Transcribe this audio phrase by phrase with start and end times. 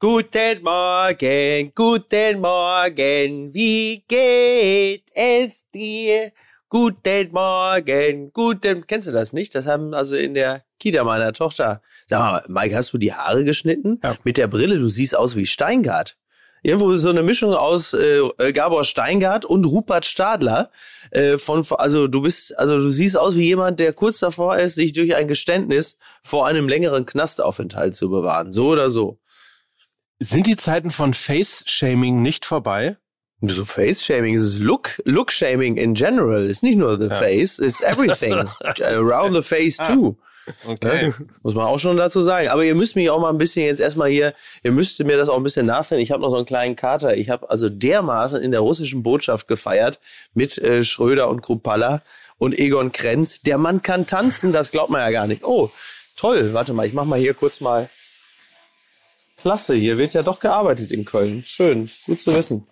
[0.00, 6.32] Guten Morgen, guten Morgen, wie geht es dir?
[6.68, 8.86] Guten Morgen, guten.
[8.86, 9.54] Kennst du das nicht?
[9.54, 11.80] Das haben also in der Kita meiner Tochter.
[12.06, 14.00] Sag mal, Mike, hast du die Haare geschnitten?
[14.02, 14.16] Ja.
[14.24, 16.16] Mit der Brille, du siehst aus wie Steingart.
[16.64, 20.70] Irgendwo ist so eine Mischung aus äh, Gabor Steingart und Rupert Stadler.
[21.12, 24.74] Äh, von, also du bist, also du siehst aus wie jemand, der kurz davor ist,
[24.74, 28.50] sich durch ein Geständnis vor einem längeren Knastaufenthalt zu bewahren.
[28.50, 29.18] So oder so.
[30.24, 32.96] Sind die Zeiten von Face-Shaming nicht vorbei?
[33.42, 36.48] So Face-Shaming, es ist Look, Look-Shaming in general.
[36.48, 38.32] It's nicht nur the face, it's everything.
[38.82, 40.16] Around the face too.
[40.66, 41.08] Okay.
[41.08, 41.14] Ne?
[41.42, 42.48] Muss man auch schon dazu sagen.
[42.48, 45.28] Aber ihr müsst mich auch mal ein bisschen jetzt erstmal hier, ihr müsst mir das
[45.28, 46.00] auch ein bisschen nachsehen.
[46.00, 47.16] Ich habe noch so einen kleinen Kater.
[47.16, 49.98] Ich habe also dermaßen in der russischen Botschaft gefeiert
[50.32, 52.02] mit äh, Schröder und Krupalla
[52.38, 53.42] und Egon Krenz.
[53.42, 55.44] Der Mann kann tanzen, das glaubt man ja gar nicht.
[55.44, 55.70] Oh,
[56.16, 56.54] toll.
[56.54, 57.90] Warte mal, ich mach mal hier kurz mal.
[59.44, 61.42] Klasse, hier wird ja doch gearbeitet in Köln.
[61.44, 62.66] Schön, gut zu wissen.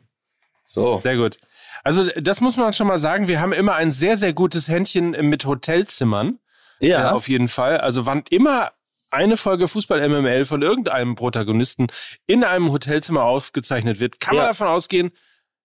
[0.65, 0.99] So.
[1.01, 1.37] Sehr gut.
[1.85, 3.29] Also das muss man schon mal sagen.
[3.29, 6.39] Wir haben immer ein sehr, sehr gutes Händchen mit Hotelzimmern.
[6.81, 7.77] Ja, Äh, auf jeden Fall.
[7.77, 8.73] Also wann immer
[9.11, 11.89] eine Folge Fußball MML von irgendeinem Protagonisten
[12.27, 14.49] in einem Hotelzimmer aufgezeichnet wird, kann man Ja.
[14.49, 15.11] davon ausgehen,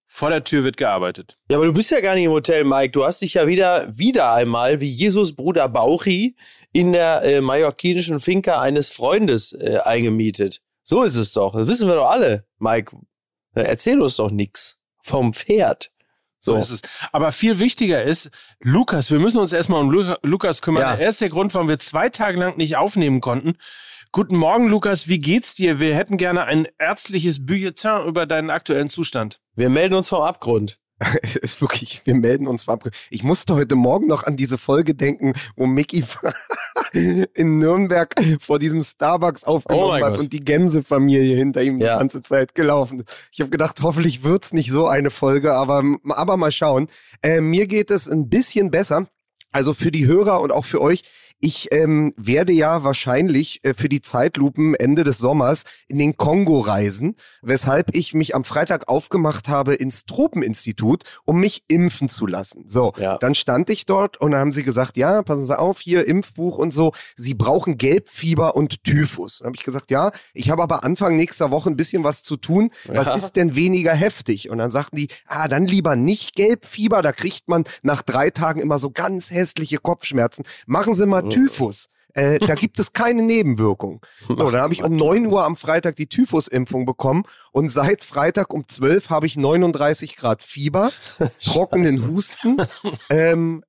[0.07, 1.37] vor der Tür wird gearbeitet.
[1.49, 2.91] Ja, aber du bist ja gar nicht im Hotel, Mike.
[2.91, 6.35] Du hast dich ja wieder, wieder einmal wie Jesus Bruder Bauchi
[6.73, 10.59] in der äh, mallorquinischen Finca eines Freundes äh, eingemietet.
[10.89, 11.53] So ist es doch.
[11.53, 12.95] Das wissen wir doch alle, Mike.
[13.53, 15.91] Erzähl uns doch nix vom Pferd.
[16.39, 16.59] So So.
[16.59, 16.81] ist es.
[17.11, 18.29] Aber viel wichtiger ist,
[18.61, 20.83] Lukas, wir müssen uns erstmal um Lu Lukas kümmern.
[20.83, 20.95] Ja.
[20.95, 23.57] Er ist der Grund, warum wir zwei Tage lang nicht aufnehmen konnten.
[24.13, 25.81] Guten Morgen, Lukas, wie geht's dir?
[25.81, 29.41] Wir hätten gerne ein ärztliches Bulletin über deinen aktuellen Zustand.
[29.57, 30.79] Wir melden uns vom Abgrund.
[31.21, 32.89] Es ist wirklich, wir melden uns ab.
[33.09, 36.01] Ich musste heute Morgen noch an diese Folge denken, wo Mickey
[36.93, 40.19] in Nürnberg vor diesem Starbucks Oh aufgenommen mein hat Gott.
[40.21, 41.93] und die Gänsefamilie hinter ihm Ja.
[41.95, 43.27] die ganze Zeit gelaufen ist.
[43.31, 46.87] Ich habe gedacht, hoffentlich wird's nicht so eine Folge, aber, aber mal schauen.
[47.21, 49.07] Äh, mir geht es ein bisschen besser.
[49.51, 51.03] Also für die Hörer und auch für euch.
[51.39, 56.59] Ich ähm, werde ja wahrscheinlich äh, für die Zeitlupen Ende des Sommers in den Kongo
[56.59, 62.65] reisen, weshalb ich mich am Freitag aufgemacht habe ins Tropeninstitut, um mich impfen zu lassen.
[62.67, 63.17] So, Ja.
[63.19, 66.57] dann stand ich dort und dann haben sie gesagt, ja, passen Sie auf, hier Impfbuch
[66.57, 66.91] und so.
[67.15, 69.39] Sie brauchen Gelbfieber und Typhus.
[69.39, 72.37] Dann habe ich gesagt, ja, ich habe aber Anfang nächster Woche ein bisschen was zu
[72.37, 72.71] tun.
[72.87, 73.15] Was Ja.
[73.15, 74.49] ist denn weniger heftig?
[74.49, 78.59] Und dann sagten die, ah, dann lieber nicht Gelbfieber, da kriegt man nach drei Tagen
[78.59, 80.43] immer so ganz hässliche Kopfschmerzen.
[80.65, 81.89] Machen Sie mal Typhus.
[82.13, 84.01] Äh, da gibt es keine Nebenwirkung.
[84.27, 88.53] So, dann habe ich um 9 Uhr am Freitag die Typhus-Impfung bekommen und seit Freitag
[88.53, 90.91] um 12 habe ich 39 Grad Fieber,
[91.43, 92.57] trockenen Husten.
[93.09, 93.63] Ähm,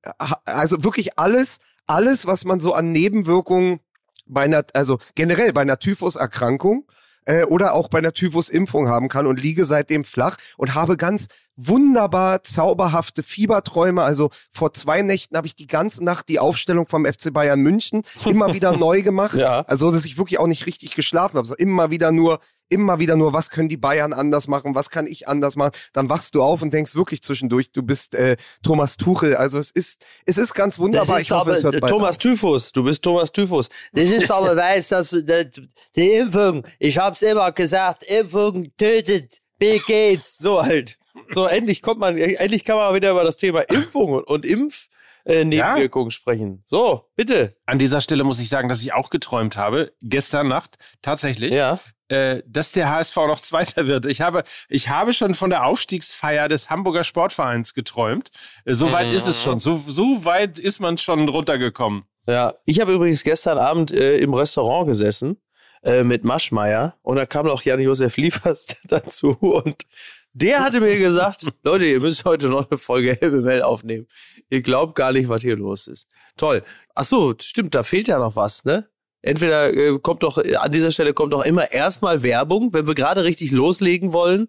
[0.45, 3.79] also wirklich alles, alles, was man so an Nebenwirkungen
[4.25, 6.85] bei einer, also generell bei einer Typhus-Erkrankung
[7.25, 11.27] äh, oder auch bei einer Typhus-Impfung haben kann und liege seitdem flach und habe ganz
[11.55, 14.01] wunderbar zauberhafte Fieberträume.
[14.01, 18.03] Also vor zwei Nächten habe ich die ganze Nacht die Aufstellung vom FC Bayern München
[18.25, 19.35] immer wieder neu gemacht.
[19.35, 19.61] Ja.
[19.67, 21.47] Also, dass ich wirklich auch nicht richtig geschlafen habe.
[21.47, 25.07] So immer wieder nur, immer wieder nur, was können die Bayern anders machen, was kann
[25.07, 25.71] ich anders machen.
[25.93, 29.35] Dann wachst du auf und denkst wirklich zwischendurch, du bist äh, Thomas Tuchel.
[29.35, 31.19] Also es ist, es ist ganz wunderbar.
[31.19, 32.17] ich hoffe, es hört Thomas.
[32.17, 32.71] Typhus.
[32.71, 33.69] Du bist Thomas Typhus.
[33.93, 39.39] Das ist aber weiß, dass die, die Impfung, ich hab's immer gesagt, Impfung tötet.
[39.57, 40.37] Bill Gates.
[40.37, 40.97] So halt.
[41.31, 44.87] So, endlich kommt man, endlich kann man wieder über das Thema Impfung und, und Impf.
[45.25, 46.63] Äh, Nebenwirkungen sprechen.
[46.65, 47.55] So, bitte.
[47.65, 51.79] An dieser Stelle muss ich sagen, dass ich auch geträumt habe, gestern Nacht tatsächlich, Ja.
[52.09, 54.05] Äh, dass der HSV noch Zweiter wird.
[54.05, 58.31] Ich habe, ich habe schon von der Aufstiegsfeier des Hamburger Sportvereins geträumt.
[58.65, 59.59] Äh, so weit ist es schon.
[59.59, 62.03] So, so weit ist man schon runtergekommen.
[62.27, 65.37] Ja, ich habe übrigens gestern Abend äh, im Restaurant gesessen
[65.83, 69.85] äh, mit Maschmeyer und da kam noch Jan-Josef Liefers dazu und
[70.33, 74.07] der hatte mir gesagt, Leute, ihr müsst heute noch eine Folge Helbemel aufnehmen.
[74.49, 76.07] Ihr glaubt gar nicht, was hier los ist.
[76.37, 76.63] Toll.
[76.93, 78.87] Ach so, stimmt, da fehlt ja noch was, ne?
[79.21, 82.95] Entweder äh, kommt doch, äh, an dieser Stelle kommt doch immer erstmal Werbung, wenn wir
[82.95, 84.47] gerade richtig loslegen wollen,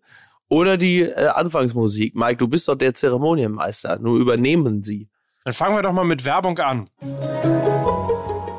[0.48, 2.14] oder die äh, Anfangsmusik.
[2.14, 3.98] Mike, du bist doch der Zeremonienmeister.
[3.98, 5.08] Nur übernehmen sie.
[5.44, 6.90] Dann fangen wir doch mal mit Werbung an.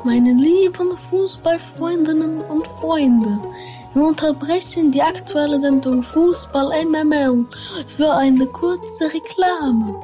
[0.04, 3.38] Meine lieben Fußballfreundinnen und Freunde,
[3.94, 7.46] wir unterbrechen die aktuelle Sendung Fußball MML
[7.96, 9.94] für eine kurze Reklame.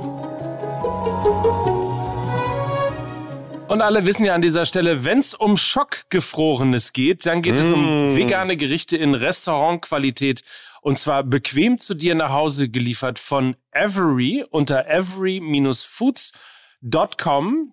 [3.68, 7.70] Und alle wissen ja an dieser Stelle, wenn es um Schockgefrorenes geht, dann geht es
[7.70, 10.42] um vegane Gerichte in Restaurantqualität.
[10.80, 17.72] Und zwar bequem zu dir nach Hause geliefert von Every unter every-foods.com.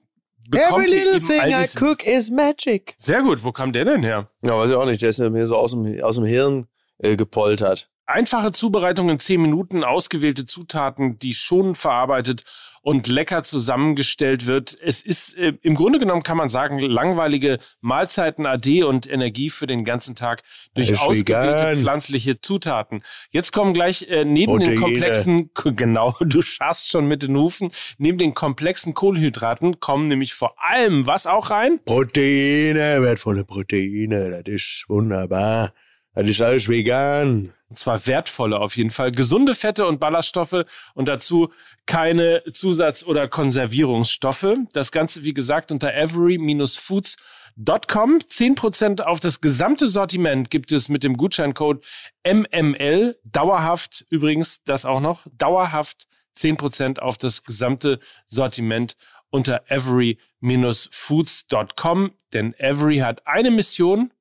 [0.53, 2.95] ihr eben all dies- cook is magic.
[2.97, 4.30] Sehr gut, wo kam der denn her?
[4.42, 5.01] Ja, weiß ich auch nicht.
[5.01, 6.68] Der ist mir so aus dem, aus dem Hirn
[7.00, 7.89] äh, gepoltert.
[8.06, 12.44] Einfache Zubereitung in 10 Minuten, ausgewählte Zutaten, die schonend verarbeitet
[12.86, 14.78] und lecker zusammengestellt wird.
[14.80, 19.66] Es ist äh, im Grunde genommen kann man sagen, langweilige Mahlzeiten AD und Energie für
[19.66, 20.44] den ganzen Tag
[20.76, 23.02] durch Ist ausgewählte pflanzliche Zutaten.
[23.32, 24.80] Jetzt kommen gleich äh, neben den Proteine.
[24.80, 30.54] komplexen, genau, du scharst schon mit den Hufen, neben den komplexen Kohlenhydraten kommen nämlich vor
[30.64, 31.80] allem was auch rein?
[31.86, 35.74] Proteine, wertvolle Proteine, das ist wunderbar.
[36.16, 37.52] Das ist alles vegan.
[37.70, 39.12] Und zwar wertvolle auf jeden Fall.
[39.12, 40.64] Gesunde Fette und Ballaststoffe
[40.94, 41.52] und dazu
[41.86, 44.56] keine Zusatz- oder Konservierungsstoffe.
[44.72, 48.20] Das Ganze, wie gesagt, unter every-foods.com.
[48.20, 51.84] 10% auf das gesamte Sortiment gibt es mit dem Gutscheincode
[52.26, 53.20] MML.
[53.24, 55.28] Dauerhaft übrigens, das auch noch.
[55.38, 56.08] Dauerhaft
[56.38, 58.96] 10% auf das gesamte Sortiment
[59.30, 62.12] unter every-foods.com.
[62.34, 64.14] Denn Every hat eine Mission,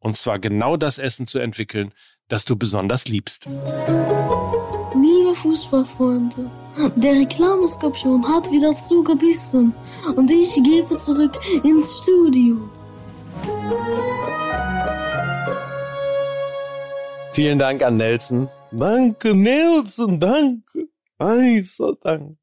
[0.00, 1.92] und zwar genau das Essen zu entwickeln,
[2.28, 3.46] das du besonders liebst.
[4.94, 6.50] Liebe Fußballfreunde,
[6.96, 9.74] der Reklameskorpion hat wieder zugebissen
[10.16, 12.56] und ich gebe zurück ins Studio.
[17.32, 18.48] Vielen Dank an Nelson.
[18.72, 20.88] Danke, Nelson, danke.
[21.20, 22.36] Heißer Dank.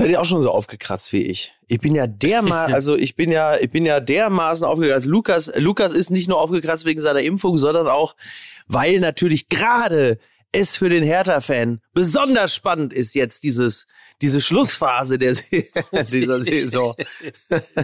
[0.00, 1.52] Seid ihr auch schon so aufgekratzt wie ich?
[1.68, 5.06] Ich bin ja dermaßen, also ich bin ja, ich bin ja dermaßen aufgekratzt.
[5.06, 8.16] Lukas, Lukas ist nicht nur aufgekratzt wegen seiner Impfung, sondern auch,
[8.66, 10.16] weil natürlich gerade
[10.52, 13.86] es für den Hertha-Fan besonders spannend ist jetzt dieses,
[14.22, 15.66] diese Schlussphase der Se
[16.10, 16.94] dieser Saison.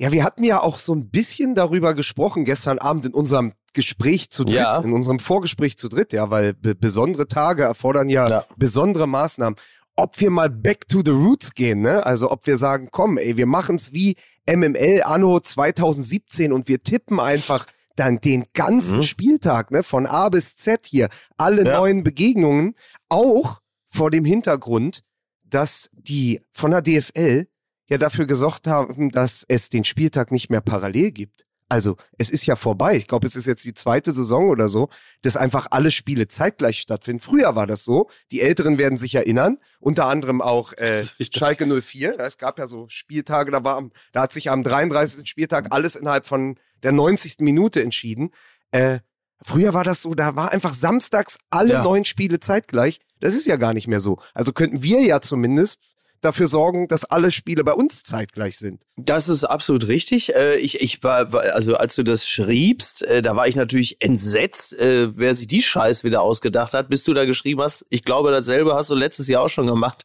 [0.00, 4.30] Ja, wir hatten ja auch so ein bisschen darüber gesprochen gestern Abend in unserem Gespräch
[4.30, 4.78] zu dritt, Ja.
[4.80, 8.44] in unserem Vorgespräch zu dritt, ja, weil be besondere Tage erfordern ja, Ja.
[8.56, 9.58] besondere Maßnahmen.
[9.96, 12.06] Ob wir mal back to the roots gehen, ne?
[12.06, 14.16] Also ob wir sagen, komm, ey, wir machen's wie
[14.46, 17.66] MML Anno 2017 und wir tippen einfach
[17.96, 19.02] dann den ganzen Mhm.
[19.02, 21.78] Spieltag, ne, von A bis Z hier, alle Ja.
[21.78, 22.74] neuen Begegnungen,
[23.08, 25.02] auch vor dem Hintergrund,
[25.42, 27.48] dass die von der DFL
[27.90, 31.44] ja dafür gesorgt haben, dass es den Spieltag nicht mehr parallel gibt.
[31.70, 32.96] Also es ist ja vorbei.
[32.96, 34.88] Ich glaube, es ist jetzt die zweite Saison oder so,
[35.22, 37.20] dass einfach alle Spiele zeitgleich stattfinden.
[37.20, 38.08] Früher war das so.
[38.30, 39.58] Die Älteren werden sich erinnern.
[39.78, 41.04] Unter anderem auch äh,
[41.34, 42.16] Schalke 04.
[42.18, 45.28] Ja, es gab ja so Spieltage, da, war, am- da hat sich am 33.
[45.28, 47.36] Spieltag alles innerhalb von der 90.
[47.40, 48.30] Minute entschieden.
[48.70, 49.00] Äh,
[49.42, 51.82] früher war das so, da war einfach samstags alle Ja.
[51.82, 53.00] neun Spiele zeitgleich.
[53.20, 54.18] Das ist ja gar nicht mehr so.
[54.32, 55.80] Also könnten wir ja zumindest
[56.20, 58.82] dafür sorgen, dass alle Spiele bei uns zeitgleich sind.
[58.96, 60.34] Das ist absolut richtig.
[60.34, 64.78] Äh, Ich, ich war, also als du das schriebst, äh, da war ich natürlich entsetzt,
[64.78, 67.86] äh, wer sich die Scheiß wieder ausgedacht hat, bis du da geschrieben hast.
[67.90, 70.02] Ich glaube, dasselbe hast du letztes Jahr auch schon gemacht,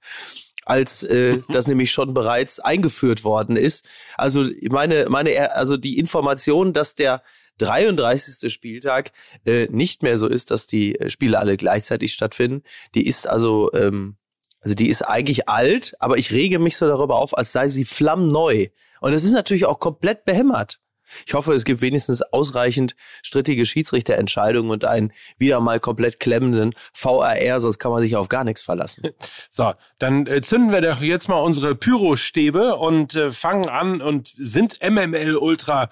[0.65, 3.87] als äh, das nämlich schon bereits eingeführt worden ist.
[4.17, 7.23] Also meine, meine, also die Information, dass der
[7.59, 8.51] 33.
[8.51, 9.11] Spieltag
[9.45, 12.63] äh, nicht mehr so ist, dass die Spiele alle gleichzeitig stattfinden,
[12.95, 14.17] die ist also ähm,
[14.63, 17.85] also die ist eigentlich alt, aber ich rege mich so darüber auf, als sei sie
[17.85, 18.67] flammneu.
[19.01, 20.79] Und es ist natürlich auch komplett behämmert.
[21.25, 27.61] Ich hoffe, es gibt wenigstens ausreichend strittige Schiedsrichterentscheidungen und einen wieder mal komplett klemmenden VRR,
[27.61, 29.09] sonst kann man sich auf gar nichts verlassen.
[29.49, 34.33] So, dann äh, zünden wir doch jetzt mal unsere Pyrostäbe und äh, fangen an und
[34.35, 35.89] sind MML Ultra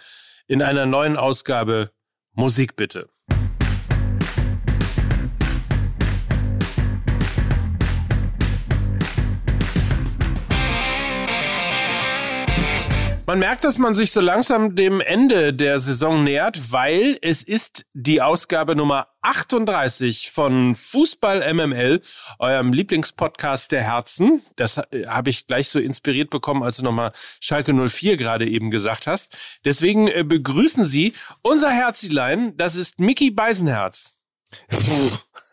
[0.47, 1.91] in einer neuen Ausgabe.
[2.33, 3.09] Musik bitte.
[13.31, 17.85] Man merkt, dass man sich so langsam dem Ende der Saison nähert, weil es ist
[17.93, 22.01] die Ausgabe Nummer 38 von Fußball MML,
[22.39, 24.41] eurem Lieblingspodcast der Herzen.
[24.57, 28.69] Das äh, habe ich gleich so inspiriert bekommen, als du nochmal Schalke 04 gerade eben
[28.69, 29.37] gesagt hast.
[29.63, 34.17] Deswegen äh, begrüßen Sie unser Herzilein, das ist Mickey Beisenherz.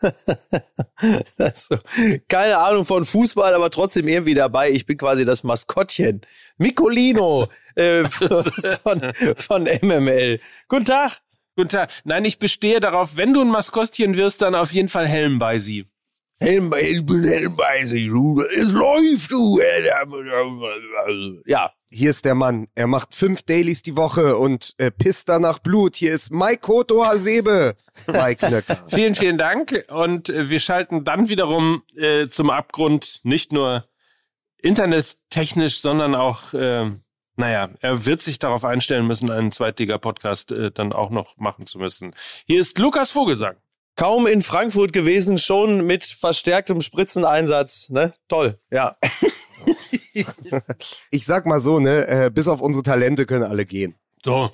[1.37, 1.77] Also,
[2.27, 4.71] keine Ahnung von Fußball, aber trotzdem irgendwie dabei.
[4.71, 6.21] Ich bin quasi das Maskottchen.
[6.57, 7.47] Mikolino
[7.79, 8.05] äh,
[8.83, 10.39] von, von MML.
[10.67, 11.21] Guten Tag.
[11.55, 11.89] Guten Tag.
[12.03, 15.57] Nein, ich bestehe darauf, wenn du ein Maskottchen wirst, dann auf jeden Fall Helm bei
[15.57, 15.87] Sie.
[16.41, 18.41] Helm, ich bin Helm bei sich, du.
[18.41, 19.59] Es läuft, du.
[21.45, 22.67] Ja, Hier ist der Mann.
[22.75, 25.97] Er macht fünf Dailies die Woche und äh, pisst danach Blut.
[25.97, 27.75] Hier ist Mike Koto Hasebe.
[28.07, 28.77] Mike Nöcker.
[28.87, 29.83] Vielen, vielen Dank.
[29.89, 33.85] Und äh, wir schalten dann wiederum äh, zum Abgrund nicht nur
[34.61, 36.91] internettechnisch, sondern auch, äh,
[37.39, 41.79] naja, er wird sich darauf einstellen müssen, einen Zweitliga-Podcast äh, dann auch noch machen zu
[41.79, 42.13] müssen.
[42.45, 43.55] Hier ist Lukas Vogelsang.
[43.95, 47.89] kaum in Frankfurt gewesen, schon mit verstärktem Spritzeneinsatz.
[47.89, 48.13] Ne?
[48.27, 48.97] Toll, ja.
[51.11, 53.95] Ich sag mal so, ne, äh, bis auf unsere Talente können alle gehen.
[54.25, 54.51] So,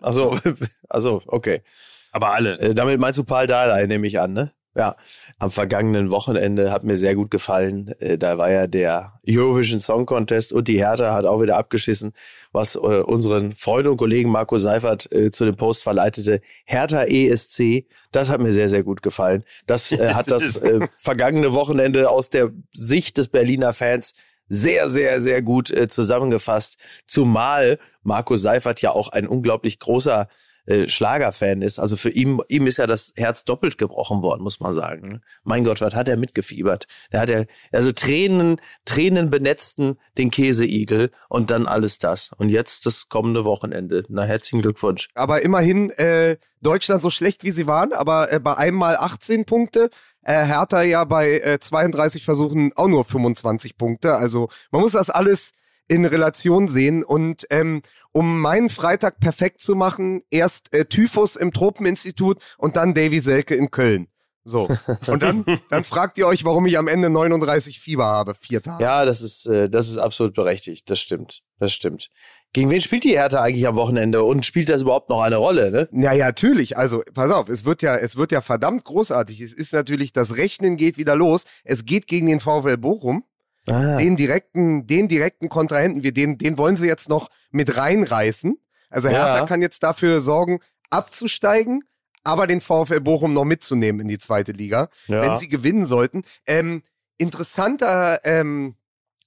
[0.00, 0.38] Also,
[0.88, 1.62] also okay.
[2.10, 2.58] aber alle.
[2.58, 4.52] Äh, damit meinst du Paul Dardai, nehme ich an, ne?
[4.76, 4.96] Ja,
[5.38, 7.94] am vergangenen Wochenende hat mir sehr gut gefallen.
[8.00, 12.12] Äh, da war ja der Eurovision Song Contest und die Hertha hat auch wieder abgeschissen,
[12.50, 16.40] was äh, unseren Freund und Kollegen Marco Seifert äh, zu dem Post verleitete.
[16.64, 19.44] Hertha ESC, das hat mir sehr, sehr gut gefallen.
[19.68, 20.60] Das hat das
[20.98, 24.14] vergangene Wochenende aus der Sicht des Berliner Fans
[24.48, 26.78] sehr, sehr, sehr gut zusammengefasst.
[27.06, 30.28] Zumal Marco Seifert ja auch ein unglaublich großer
[30.66, 31.78] äh, Schlagerfan ist.
[31.78, 35.08] Also für ihn, ihm ist ja das Herz doppelt gebrochen worden, muss man sagen.
[35.08, 35.20] ne?
[35.42, 36.86] Mein Gott, was hat er mitgefiebert?
[37.10, 42.30] Da hat er, also Tränen, Tränen benetzten den Käseigel und dann alles das.
[42.36, 44.04] Und jetzt das kommende Wochenende.
[44.08, 45.08] Na, herzlichen Glückwunsch.
[45.14, 49.44] Aber immerhin äh, Deutschland so schlecht wie sie waren, aber äh, bei einem Mal 18
[49.44, 49.90] Punkte.
[50.22, 54.14] Äh, Hertha ja bei äh, 32 Versuchen auch nur 25 Punkte.
[54.14, 55.52] Also man muss das alles
[55.88, 57.04] in Relation sehen.
[57.04, 62.94] Und ähm, um meinen Freitag perfekt zu machen, erst äh, Typhus im Tropeninstitut und dann
[62.94, 64.08] Davy Selke in Köln.
[64.44, 64.68] So.
[65.06, 68.34] Und dann, dann fragt ihr euch, warum ich am Ende 39 Fieber habe.
[68.34, 68.82] Vier Tage.
[68.82, 70.90] Ja, das ist, äh, das ist absolut berechtigt.
[70.90, 71.42] Das stimmt.
[71.58, 72.10] Das stimmt.
[72.52, 75.72] Gegen wen spielt die Hertha eigentlich am Wochenende und spielt das überhaupt noch eine Rolle,
[75.72, 75.88] ne?
[75.92, 76.76] Ja, ja, natürlich.
[76.76, 79.40] Also, pass auf, es wird ja, es wird ja verdammt großartig.
[79.40, 81.44] Es ist natürlich, das Rechnen geht wieder los.
[81.64, 83.24] Es geht gegen den VfL Bochum.
[83.68, 83.96] Ah.
[83.96, 88.58] Den direkten, den direkten Kontrahenten, wir, den, den wollen sie jetzt noch mit reinreißen.
[88.90, 89.46] Also Hertha Ja.
[89.46, 91.82] kann jetzt dafür sorgen, abzusteigen,
[92.24, 95.22] aber den VfL Bochum noch mitzunehmen in die zweite Liga, Ja.
[95.22, 96.22] wenn sie gewinnen sollten.
[96.46, 96.82] Ähm,
[97.18, 98.76] interessanter ähm,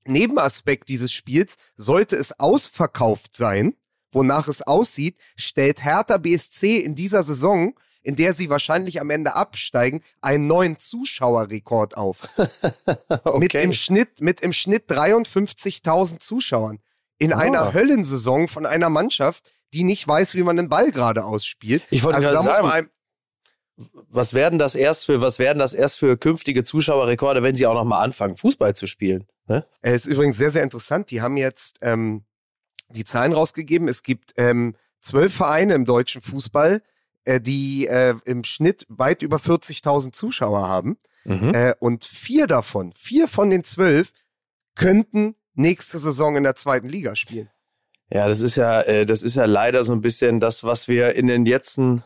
[0.06, 3.76] Nebenaspekt dieses Spiels, sollte es ausverkauft sein,
[4.12, 7.74] wonach es aussieht, stellt Hertha BSC in dieser Saison,
[8.04, 12.28] in der sie wahrscheinlich am Ende absteigen, einen neuen Zuschauerrekord auf.
[13.24, 13.40] okay.
[13.40, 16.80] Mit im Schnitt, mit im Schnitt 53.000 Zuschauern.
[17.18, 17.38] In Ah.
[17.40, 21.84] einer Höllensaison von einer Mannschaft, die nicht weiß, wie man den Ball gerade ausspielt.
[21.90, 22.90] Ich wollte also gerade sagen,
[24.10, 27.74] was werden das erst für, was werden das erst für künftige Zuschauerrekorde, wenn sie auch
[27.76, 29.28] noch mal anfangen, Fußball zu spielen?
[29.48, 29.66] Ne?
[29.82, 31.12] Es ist übrigens sehr, sehr interessant.
[31.12, 32.24] Die haben jetzt ähm,
[32.90, 33.88] die Zahlen rausgegeben.
[33.88, 36.82] Es gibt ähm, zwölf Vereine im deutschen Fußball,
[37.28, 40.98] äh, die äh, im Schnitt weit über 40.000 Zuschauer haben.
[41.26, 41.52] Mhm.
[41.54, 44.14] Äh, und vier davon, vier von den zwölf,
[44.76, 47.50] könnten nächste Saison in der zweiten Liga spielen.
[48.10, 51.16] Ja, das ist ja, äh, das ist ja leider so ein bisschen das, was wir
[51.16, 52.04] in den letzten,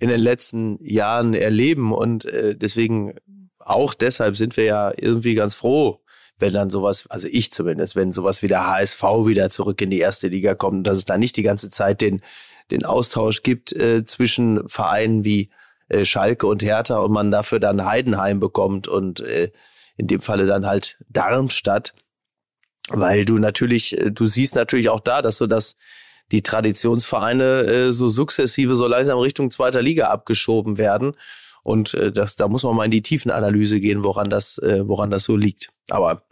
[0.00, 3.14] in den letzten Jahren erleben und äh, deswegen
[3.60, 6.00] auch deshalb sind wir ja irgendwie ganz froh,
[6.38, 10.00] wenn dann sowas, also ich zumindest, wenn sowas wie der HSV wieder zurück in die
[10.00, 12.20] erste Liga kommt und dass es da nicht die ganze Zeit den,
[12.70, 15.50] den Austausch gibt äh, zwischen Vereinen wie
[15.88, 19.50] äh, Schalke und Hertha und man dafür dann Heidenheim bekommt und äh,
[19.96, 21.92] in dem Falle dann halt Darmstadt
[22.88, 25.76] weil du natürlich, äh, du siehst natürlich auch da, dass so dass
[26.32, 31.16] die Traditionsvereine äh, so sukzessive so langsam Richtung zweiter Liga abgeschoben werden
[31.62, 35.10] und äh, das, da muss man mal in die Tiefenanalyse gehen, woran das, äh, woran
[35.10, 35.68] das so liegt.
[35.88, 36.22] Aber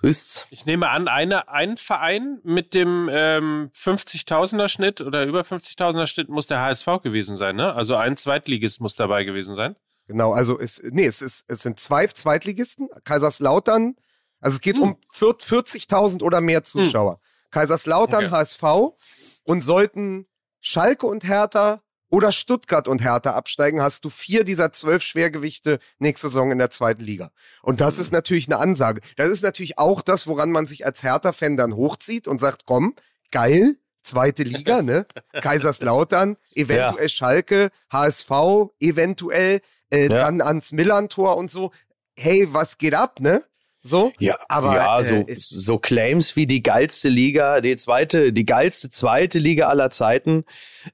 [0.00, 0.46] so ist's.
[0.50, 6.28] Ich nehme an, eine, ein Verein mit dem ähm, 50.000er Schnitt oder über 50.000er Schnitt
[6.28, 7.74] muss der HSV gewesen sein, ne?
[7.74, 9.76] Also ein Zweitligist muss dabei gewesen sein.
[10.06, 13.94] Genau, also es, nee, es, ist, es sind zwei Zweitligisten, Kaiserslautern,
[14.40, 17.20] also es geht um vier- 40.000 oder mehr Zuschauer.
[17.50, 18.30] Kaiserslautern, Okay.
[18.32, 18.62] HSV
[19.44, 20.26] und sollten
[20.60, 26.28] Schalke und Hertha oder Stuttgart und Hertha absteigen, hast du vier dieser zwölf Schwergewichte nächste
[26.28, 27.30] Saison in der zweiten Liga.
[27.62, 29.00] Und das ist natürlich eine Ansage.
[29.16, 32.94] Das ist natürlich auch das, woran man sich als Hertha-Fan dann hochzieht und sagt, komm,
[33.30, 35.06] geil, zweite Liga, ne?
[35.40, 38.30] Kaiserslautern, eventuell Schalke, HSV,
[38.80, 39.60] eventuell
[39.92, 40.18] äh, Ja.
[40.18, 41.70] dann ans Millantor und so.
[42.18, 43.44] Hey, was geht ab, ne?
[43.82, 44.12] So?
[44.18, 48.44] Ja, Aber, ja, äh, so, ist- so Claims wie die geilste Liga, die zweite, die
[48.44, 50.44] geilste zweite Liga aller Zeiten,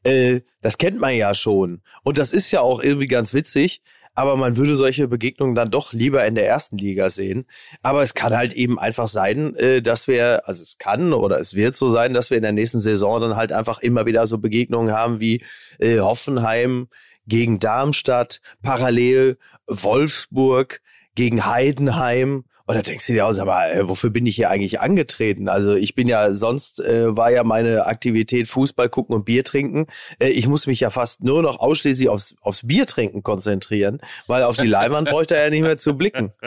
[0.05, 1.83] äh, das kennt man ja schon.
[2.05, 3.83] Und das ist ja auch irgendwie ganz witzig.
[4.19, 7.45] Aber man würde solche Begegnungen dann doch lieber in der ersten Liga sehen.
[7.83, 11.53] Aber es kann halt eben einfach sein, äh, dass wir, also es kann oder es
[11.53, 14.39] wird so sein, dass wir in der nächsten Saison dann halt einfach immer wieder so
[14.39, 15.45] Begegnungen haben wie
[15.81, 16.89] äh, Hoffenheim
[17.27, 20.81] gegen Darmstadt, parallel Wolfsburg
[21.15, 22.45] gegen Heidenheim.
[22.69, 25.49] Und da denkst du dir aus, aber äh, wofür bin ich hier eigentlich angetreten?
[25.49, 29.87] Also ich bin ja, sonst äh, war ja meine Aktivität Fußball gucken und Bier trinken.
[30.19, 34.43] Äh, ich muss mich ja fast nur noch ausschließlich aufs, aufs Bier trinken konzentrieren, weil
[34.43, 36.33] auf die Leinwand bräuchte er ja nicht mehr zu blicken.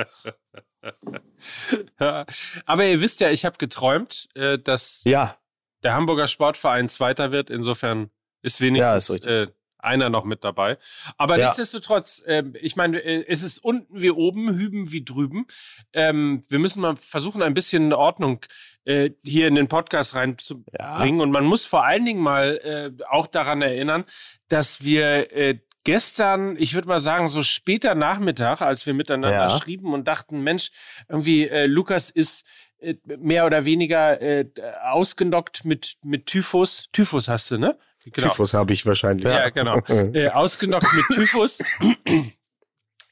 [2.66, 5.38] Aber ihr wisst ja, ich habe geträumt, äh, dass Ja,
[5.84, 7.50] der Hamburger Sportverein Zweiter wird.
[7.50, 8.10] Insofern
[8.42, 9.32] ist Ja, wenigstens ist richtig.
[9.32, 9.48] äh,
[9.80, 10.78] einer noch mit dabei.
[11.18, 11.46] Aber Ja.
[11.46, 15.46] nichtsdestotrotz, ähm, ich meine, äh, es ist unten wie oben, hüben wie drüben.
[15.94, 18.40] Ähm, wir müssen mal versuchen, ein bisschen Ordnung
[18.86, 21.22] äh, hier in den Podcast reinzubringen.
[21.22, 22.60] Und man muss vor allen Dingen mal
[23.00, 24.06] äh, auch daran erinnern,
[24.48, 29.58] dass wir äh, gestern, ich würde mal sagen, so später Nachmittag, als wir miteinander Ja.
[29.60, 30.72] schrieben und dachten, Mensch,
[31.08, 32.46] irgendwie äh, Lukas ist
[32.80, 34.46] äh, mehr oder weniger äh,
[34.84, 36.88] ausgenockt mit, mit Typhus.
[36.92, 37.78] Typhus hast du, ne?
[38.14, 38.28] Genau.
[38.30, 39.26] Typhus habe ich wahrscheinlich.
[39.26, 39.80] Ja, genau.
[39.88, 41.60] Äh, ausgenockt mit Typhus.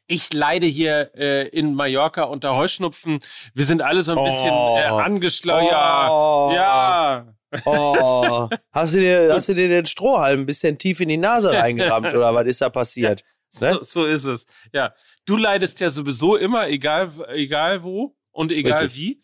[0.10, 3.20] Ich leide hier äh, in Mallorca unter Heuschnupfen.
[3.54, 4.78] Wir sind alle so ein bisschen Oh.
[4.78, 5.68] äh, angeschlagen.
[5.68, 6.52] Ja, Oh.
[6.54, 7.34] ja.
[7.66, 11.54] Oh, hast du dir, hast du dir den Strohhalm ein bisschen tief in die Nase
[11.54, 13.24] reingerammt oder was ist da passiert?
[13.62, 13.74] Ne?
[13.76, 14.46] So, so ist es.
[14.74, 14.94] Ja,
[15.26, 18.96] du leidest ja sowieso immer, egal, egal wo und egal Richtig.
[18.98, 19.22] wie.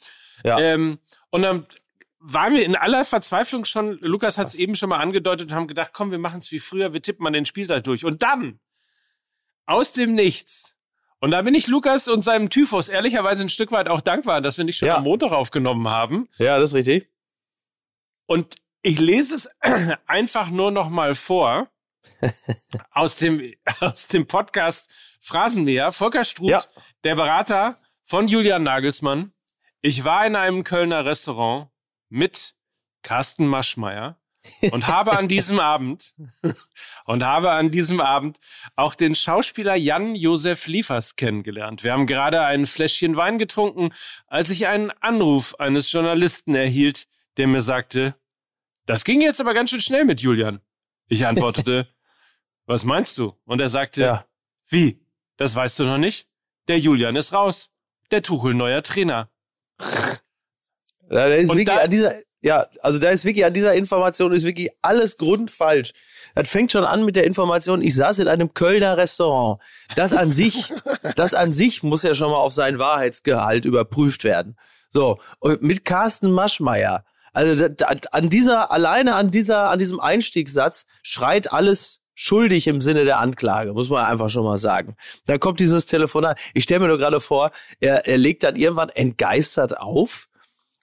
[0.47, 0.57] Ja.
[0.59, 0.97] Ähm,
[1.29, 1.67] und dann
[2.25, 5.67] waren wir in aller Verzweiflung schon, Lukas hat es eben schon mal angedeutet und haben
[5.67, 8.05] gedacht, komm, wir machen es wie früher, wir tippen mal den Spieltag durch.
[8.05, 8.59] Und dann,
[9.65, 10.75] aus dem Nichts,
[11.19, 14.57] und da bin ich Lukas und seinem Typhus ehrlicherweise ein Stück weit auch dankbar, dass
[14.57, 14.97] wir nicht schon Ja.
[14.97, 16.27] am Montag aufgenommen haben.
[16.37, 17.09] Ja, das ist richtig.
[18.25, 19.49] Und ich lese es
[20.07, 21.69] einfach nur noch mal vor
[22.91, 24.89] aus dem, aus dem Podcast
[25.21, 25.91] Phrasenmäher.
[25.93, 26.63] Volker Struth, Ja.
[27.03, 29.31] der Berater von Julian Nagelsmann.
[29.81, 31.69] Ich war in einem Kölner Restaurant
[32.13, 32.53] mit
[33.01, 34.19] Carsten Maschmeyer
[34.71, 36.13] und habe an diesem Abend
[37.05, 38.39] und habe an diesem Abend
[38.75, 41.83] auch den Schauspieler Jan-Josef Liefers kennengelernt.
[41.83, 43.93] Wir haben gerade ein Fläschchen Wein getrunken,
[44.27, 48.15] als ich einen Anruf eines Journalisten erhielt, der mir sagte,
[48.85, 50.61] das ging jetzt aber ganz schön schnell mit Julian.
[51.07, 51.87] Ich antwortete,
[52.67, 53.33] was meinst du?
[53.45, 54.25] Und er sagte, Ja.
[54.67, 55.03] wie?
[55.37, 56.27] Das weißt du noch nicht?
[56.67, 57.71] Der Julian ist raus.
[58.11, 59.31] Der Tuchel neuer Trainer.
[61.13, 64.33] Ja, da ist Und wirklich an dieser, ja, also da ist wirklich an dieser Information
[64.33, 65.91] ist wirklich alles grundfalsch.
[66.33, 69.61] Das fängt schon an mit der Information, ich saß in einem Kölner Restaurant.
[69.95, 70.73] Das an sich,
[71.15, 74.57] das an sich muss ja schon mal auf seinen Wahrheitsgehalt überprüft werden.
[74.89, 77.05] So, und mit Carsten Maschmeyer.
[77.31, 82.81] Also da, da, an dieser, alleine an dieser, an diesem Einstiegssatz schreit alles schuldig im
[82.81, 84.95] Sinne der Anklage, muss man einfach schon mal sagen.
[85.25, 86.39] Da kommt dieses Telefonat.
[86.53, 90.27] Ich stelle mir nur gerade vor, er, er legt dann irgendwann entgeistert auf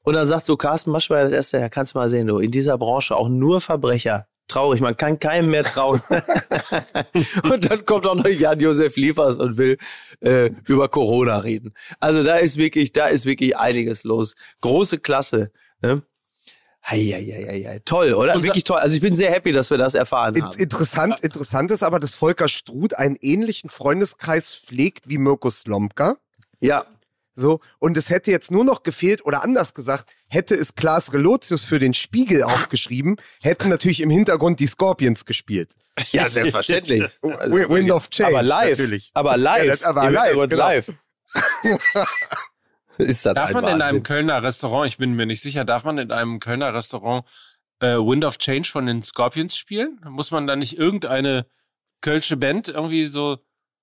[0.03, 2.51] und dann sagt so Carsten Maschmeyer das erste, ja, kannst du mal sehen, du, in
[2.51, 4.27] dieser Branche auch nur Verbrecher.
[4.49, 6.03] Traurig, man kann keinem mehr trauen.
[7.53, 9.79] und dann kommt auch noch Jan-Josef Liefers und will
[10.21, 11.73] äh, über Corona reden.
[12.01, 14.35] Also da ist wirklich, da ist wirklich einiges los.
[14.61, 15.53] Große Klasse.
[15.83, 16.03] Ne?
[16.85, 17.81] Heieieiei.
[17.85, 18.35] Toll, oder?
[18.35, 18.79] Unser- wirklich toll.
[18.79, 20.59] Also ich bin sehr happy, dass wir das erfahren In- haben.
[20.59, 26.17] Interessant, interessant ist aber, dass Volker Struth einen ähnlichen Freundeskreis pflegt wie Mirko Slomka.
[26.61, 26.87] Ja,
[27.41, 31.65] So, und es hätte jetzt nur noch gefehlt, oder anders gesagt, hätte es Klaas Relotius
[31.65, 35.71] für den Spiegel aufgeschrieben, hätten natürlich im Hintergrund die Scorpions gespielt.
[36.13, 37.03] ja, selbstverständlich.
[37.23, 38.29] Wi- Wind of Change.
[38.31, 38.79] aber live.
[38.79, 39.11] Natürlich.
[39.15, 39.65] Aber live.
[39.65, 40.57] Ja, das, aber Im live, genau.
[40.57, 40.93] live.
[42.99, 44.03] ist das Darf ein man in einem Wahnsinn.
[44.03, 47.25] Kölner Restaurant, ich bin mir nicht sicher, darf man in einem Kölner Restaurant
[47.81, 50.01] äh, Wind of Change von den Scorpions spielen?
[50.09, 51.47] Muss man da nicht irgendeine
[52.03, 53.39] kölsche Band irgendwie so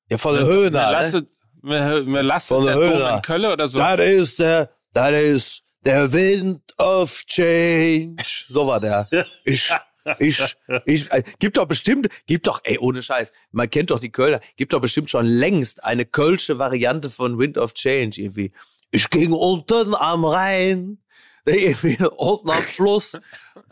[0.09, 0.91] Ja, der mir Höhner.
[0.91, 1.27] Ne?
[1.67, 3.15] Mir lastet Von der Höhner.
[3.15, 3.79] in Köln oder so?
[3.79, 8.23] Das ist der, das ist der Wind of Change.
[8.47, 9.07] So war der.
[9.45, 9.71] Ich,
[10.19, 14.11] ich, ich, äh, gibt doch bestimmt, gibt doch, ey, ohne Scheiß, man kennt doch die
[14.11, 18.51] Kölner, gibt doch bestimmt schon längst eine kölsche Variante von Wind of Change irgendwie.
[18.91, 20.99] Ich ging unten am Rhein,
[21.45, 23.17] irgendwie unten am Fluss,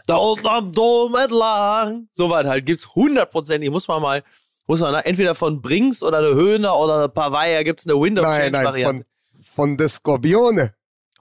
[0.07, 2.09] da unten am Dom entlang.
[2.13, 4.23] So was halt, gibt's hundertprozentig, muss man mal,
[4.67, 8.25] muss man entweder von Brings oder eine Höhner oder eine Pavaya gibt's eine Wind of
[8.25, 9.05] Nein, Change nein, Variante.
[9.33, 10.74] von, von der Skorpione.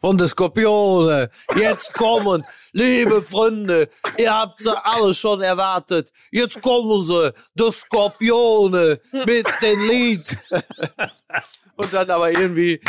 [0.05, 1.31] Von der Skorpione.
[1.57, 3.89] Jetzt kommen, liebe Freunde,
[4.19, 6.13] ihr habt sie alle schon erwartet.
[6.31, 10.37] Jetzt kommen sie, die Skorpione mit dem Lied.
[11.77, 12.81] Und dann aber irgendwie,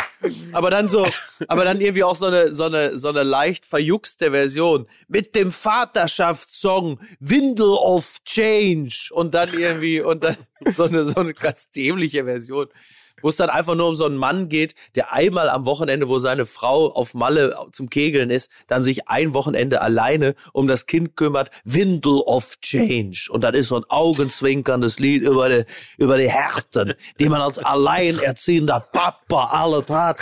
[0.52, 1.06] aber dann so,
[1.48, 5.52] aber dann irgendwie auch so eine, so eine, so eine leicht verjuxte Version mit dem
[5.52, 12.26] Vaterschaftssong Windle of Change und dann irgendwie, und dann so eine, so eine ganz dämliche
[12.26, 12.68] Version
[13.22, 16.18] wo es dann einfach nur um so einen Mann geht, der einmal am Wochenende, wo
[16.18, 21.16] seine Frau auf Malle zum Kegeln ist, dann sich ein Wochenende alleine um das Kind
[21.16, 21.50] kümmert.
[21.64, 23.28] Windle of Change.
[23.30, 25.64] Und das ist so ein augenzwinkerndes Lied über die,
[25.98, 30.18] über die Härten, die man als alleinerziehender Papa alles hat.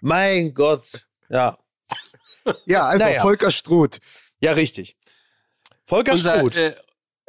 [0.00, 1.06] Mein Gott.
[1.28, 1.58] Ja.
[2.66, 3.22] Ja, also Naja.
[3.22, 3.98] Volker Struth.
[4.40, 4.96] Ja, richtig.
[5.84, 6.56] Volker unser, Struth.
[6.58, 6.74] äh,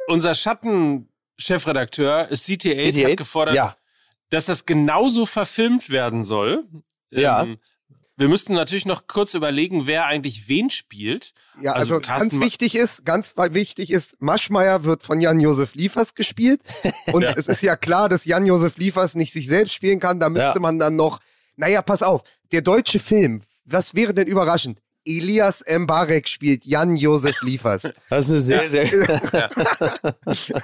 [0.06, 3.10] unser Schatten-Chefredakteur CT8 CT8?
[3.10, 3.76] hat gefordert, Ja.
[4.30, 6.64] Dass das genauso verfilmt werden soll.
[7.10, 7.42] Ja.
[7.44, 7.58] Ähm,
[8.16, 11.34] Wir müssten natürlich noch kurz überlegen, wer eigentlich wen spielt.
[11.60, 16.14] Ja, Also also, ganz Ma- wichtig ist, ganz wichtig ist, Maschmeyer wird von Jan-Josef Liefers
[16.16, 16.60] gespielt.
[17.12, 20.18] Und es ist ja klar, dass Jan-Josef Liefers nicht sich selbst spielen kann.
[20.20, 20.60] Da müsste Ja.
[20.60, 21.20] man dann noch,
[21.56, 24.80] naja, pass auf, der deutsche Film, was wäre denn überraschend?
[25.04, 27.92] Elias Mbarek spielt Jan-Josef Liefers.
[28.10, 29.50] Das ist eine sehr, sehr.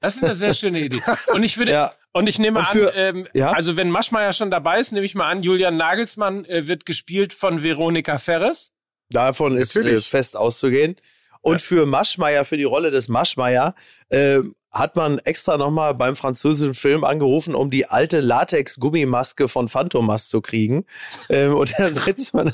[0.00, 1.00] Das ist eine sehr schöne Idee.
[1.34, 1.92] Und ich würde, Ja.
[2.12, 3.52] und ich nehme Und für- an, ähm, ja?
[3.52, 7.32] also wenn Maschmeyer schon dabei ist, nehme ich mal an, Julian Nagelsmann äh, wird gespielt
[7.32, 8.72] von Veronika Ferres.
[9.10, 10.08] Davon ist äh, Natürlich.
[10.08, 10.96] fest auszugehen.
[11.40, 13.74] Und für Maschmeyer, für die Rolle des Maschmeyer,
[14.08, 14.38] äh,
[14.74, 20.40] hat man extra nochmal beim französischen Film angerufen, um die alte Latex-Gummimaske von Phantomas zu
[20.40, 20.84] kriegen.
[21.30, 22.52] Ähm, und da setzt man.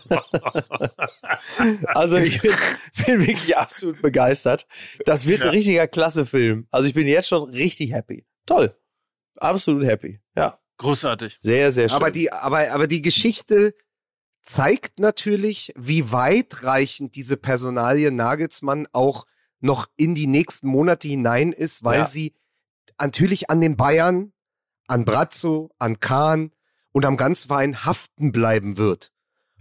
[1.86, 2.52] also ich bin,
[3.06, 4.66] bin wirklich absolut begeistert.
[5.06, 6.66] Das wird ein richtiger Klasse-Film.
[6.70, 8.26] Also ich bin jetzt schon richtig happy.
[8.44, 8.76] Toll.
[9.36, 10.20] Absolut happy.
[10.36, 10.58] Ja.
[10.76, 11.38] Großartig.
[11.40, 11.96] Sehr, sehr schön.
[11.96, 13.74] Aber die, aber, aber die Geschichte
[14.42, 19.26] zeigt natürlich, wie weitreichend diese Personalie Nagelsmann auch
[19.60, 22.06] noch in die nächsten Monate hinein ist, weil Ja.
[22.06, 22.34] sie
[22.98, 24.32] natürlich an den Bayern,
[24.88, 26.52] an Brazzo, an Kahn
[26.92, 29.12] und am ganzen Verein haften bleiben wird.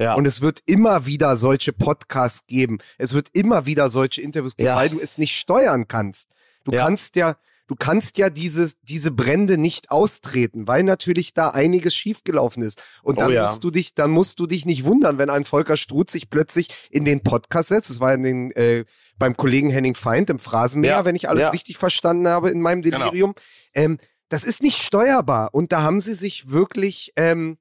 [0.01, 0.13] ja.
[0.15, 2.77] Und es wird immer wieder solche Podcasts geben.
[2.97, 4.75] Es wird immer wieder solche Interviews geben, Ja.
[4.77, 6.29] weil du es nicht steuern kannst.
[6.63, 6.83] Du Ja.
[6.85, 7.35] kannst ja,
[7.67, 12.81] du kannst ja dieses, diese Brände nicht austreten, weil natürlich da einiges schiefgelaufen ist.
[13.03, 13.41] Und Oh dann ja.
[13.45, 16.69] musst du dich, dann musst du dich nicht wundern, wenn ein Volker Struth sich plötzlich
[16.89, 17.89] in den Podcast setzt.
[17.89, 18.85] Das war in den, äh,
[19.19, 21.05] beim Kollegen Henning Feind im Phrasenmäher, Ja.
[21.05, 21.49] wenn ich alles Ja.
[21.49, 23.35] richtig verstanden habe in meinem Delirium.
[23.73, 25.49] Ähm, das ist nicht steuerbar.
[25.53, 27.57] Und da haben sie sich wirklich, ähm,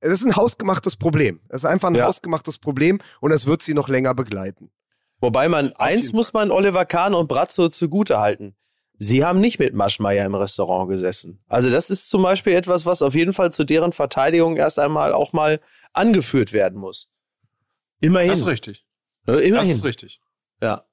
[0.00, 1.40] es ist ein hausgemachtes Problem.
[1.48, 2.06] Es ist einfach ein Ja.
[2.06, 4.70] hausgemachtes Problem und es wird sie noch länger begleiten.
[5.20, 8.54] Wobei man, eins jeden muss man Oliver Kahn und Brazzo zugute halten.
[8.96, 11.42] Sie haben nicht mit Maschmeyer im Restaurant gesessen.
[11.48, 15.12] Also das ist zum Beispiel etwas, was auf jeden Fall zu deren Verteidigung erst einmal
[15.12, 15.60] auch mal
[15.94, 17.10] angeführt werden muss.
[18.00, 18.28] Immerhin.
[18.30, 18.84] Das ist richtig.
[19.26, 19.70] Äh, Das Immerhin.
[19.72, 20.20] ist richtig.
[20.64, 20.84] Ja.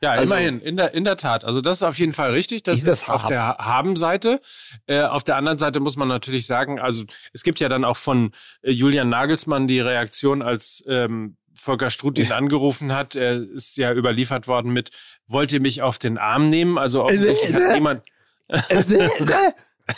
[0.00, 1.44] Ja, Also- immerhin, in der, in der Tat.
[1.44, 2.62] Also das ist auf jeden Fall richtig.
[2.62, 4.40] Das Diese ist auf der Haben-Seite.
[4.86, 7.96] Äh, auf der anderen Seite muss man natürlich sagen, also es gibt ja dann auch
[7.96, 13.14] von äh, Julian Nagelsmann die Reaktion, als ähm, Volker Struth ihn angerufen hat.
[13.14, 14.90] Er ist ja überliefert worden mit,
[15.26, 16.76] wollt ihr mich auf den Arm nehmen?
[16.76, 18.02] Also offensichtlich hat jemand...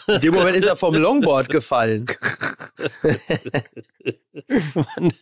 [0.08, 2.06] In dem Moment ist er vom Longboard gefallen.
[4.74, 5.12] Man,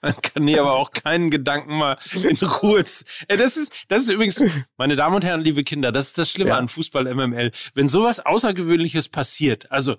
[0.00, 2.84] man kann hier aber auch keinen Gedanken mal in Ruhe.
[3.28, 4.42] Das ist, das ist übrigens,
[4.76, 6.58] meine Damen und Herren, liebe Kinder, das ist das Schlimme Ja.
[6.58, 7.52] an Fußball MML.
[7.74, 9.96] Wenn sowas Außergewöhnliches passiert, also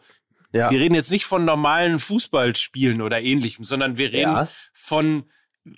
[0.53, 0.69] Ja.
[0.71, 4.47] wir reden jetzt nicht von normalen Fußballspielen oder ähnlichem, sondern wir reden Ja.
[4.73, 5.23] von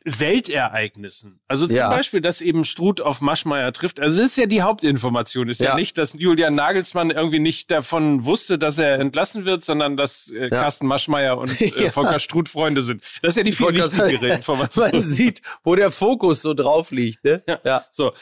[0.03, 1.39] Weltereignissen.
[1.47, 1.89] Also zum Ja.
[1.89, 3.99] Beispiel, dass eben Struth auf Maschmeyer trifft.
[3.99, 5.49] Also das ist ja die Hauptinformation.
[5.49, 5.75] Ist ja, Ja.
[5.75, 10.49] nicht, dass Julian Nagelsmann irgendwie nicht davon wusste, dass er entlassen wird, sondern dass äh,
[10.49, 11.91] Carsten Maschmeyer und äh, Ja.
[11.91, 13.03] Volker Struth Freunde sind.
[13.21, 14.89] Das ist ja die viel wichtigere Information.
[14.91, 17.23] Man sieht, wo der Fokus so drauf liegt.
[17.23, 17.43] Ne?
[17.47, 17.59] Ja.
[17.63, 17.85] ja.
[17.91, 18.13] So,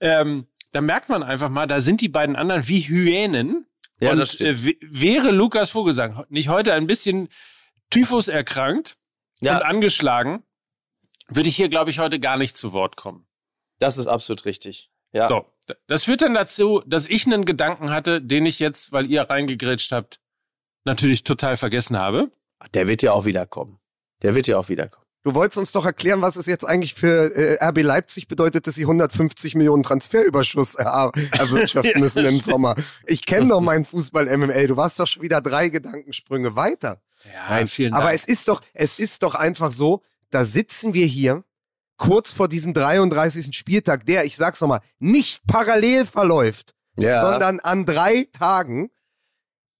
[0.00, 3.66] ähm, da merkt man einfach mal, da sind die beiden anderen wie Hyänen.
[4.00, 7.28] Ja, und äh, wäre Lukas Vogelsang nicht heute ein bisschen
[7.90, 8.96] Typhus erkrankt
[9.40, 9.58] Ja.
[9.58, 10.42] und angeschlagen,
[11.28, 13.26] würde ich hier, glaube ich, heute gar nicht zu Wort kommen.
[13.78, 14.90] Das ist absolut richtig.
[15.12, 15.28] Ja.
[15.28, 15.46] So,
[15.86, 19.92] das führt dann dazu, dass ich einen Gedanken hatte, den ich jetzt, weil ihr reingegrätscht
[19.92, 20.20] habt,
[20.84, 22.30] natürlich total vergessen habe.
[22.74, 23.78] Der wird ja auch wiederkommen.
[24.22, 25.02] Der wird ja auch wiederkommen.
[25.24, 28.74] Du wolltest uns doch erklären, was es jetzt eigentlich für äh, RB Leipzig bedeutet, dass
[28.74, 32.42] sie 150 Millionen Transferüberschuss er erwirtschaften Ja, müssen im stimmt.
[32.42, 32.74] Sommer.
[33.06, 34.66] Ich kenne doch meinen Fußball MML.
[34.66, 37.00] Du warst doch schon wieder drei Gedankensprünge weiter.
[37.32, 38.02] Ja, vielen Dank.
[38.02, 40.02] Aber es ist doch, es ist doch einfach so,
[40.32, 41.44] da sitzen wir hier
[41.96, 43.56] kurz vor diesem 33.
[43.56, 47.22] Spieltag, der, ich sag's nochmal, nicht parallel verläuft, Ja.
[47.30, 48.90] sondern an drei Tagen.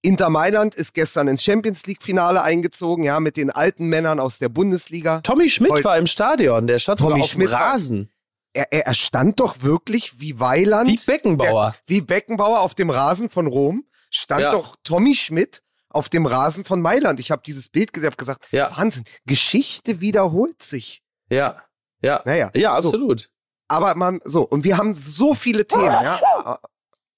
[0.01, 4.37] Inter Mailand ist gestern ins Champions League Finale eingezogen, ja, mit den alten Männern aus
[4.37, 5.21] der Bundesliga.
[5.21, 6.67] Tommy Schmidt Heute- war im Stadion.
[6.67, 8.09] Der stand sogar Tommy auf dem Schmidt Rasen.
[8.53, 11.71] Er, er, er stand doch wirklich wie Weiland, Wie Beckenbauer.
[11.71, 14.49] Der, wie Beckenbauer auf dem Rasen von Rom, stand Ja.
[14.51, 15.62] doch Tommy Schmidt
[15.93, 17.19] auf dem Rasen von Mailand.
[17.19, 18.75] Ich habe dieses Bild gesehen, habe gesagt, Ja.
[18.77, 21.03] Wahnsinn, Geschichte wiederholt sich.
[21.29, 21.63] Ja.
[22.01, 22.21] Ja.
[22.25, 22.89] Naja, Ja, so.
[22.89, 23.29] absolut.
[23.69, 26.59] Aber man, so, und wir haben so viele Themen, ja.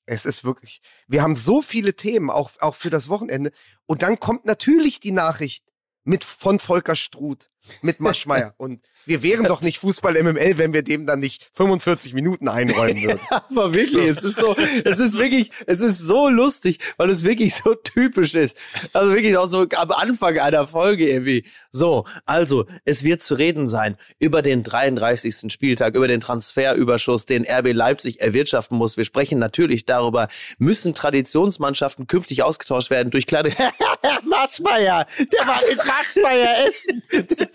[0.06, 3.52] Es ist wirklich, wir haben so viele Themen, auch, auch für das Wochenende.
[3.88, 5.66] Und dann kommt natürlich die Nachricht
[6.04, 7.50] mit von Volker Struth,
[7.82, 8.54] mit Maschmeyer.
[8.58, 13.04] und wir wären doch nicht Fußball MML, wenn wir dem dann nicht 45 Minuten einräumen
[13.04, 13.20] würden.
[13.30, 17.56] Aber wirklich, es ist so, es ist wirklich, es ist so lustig, weil es wirklich
[17.56, 18.58] so typisch ist.
[18.94, 21.46] Also wirklich auch so am Anfang einer Folge irgendwie.
[21.72, 25.52] So, also, es wird zu reden sein über den 33.
[25.52, 28.98] Spieltag, über den Transferüberschuss, den RB Leipzig erwirtschaften muss.
[28.98, 33.52] Wir sprechen natürlich darüber, müssen Traditionsmannschaften künftig ausgetauscht werden durch kleine
[34.24, 37.04] Maschmeier, der war mit Maschmeier essen.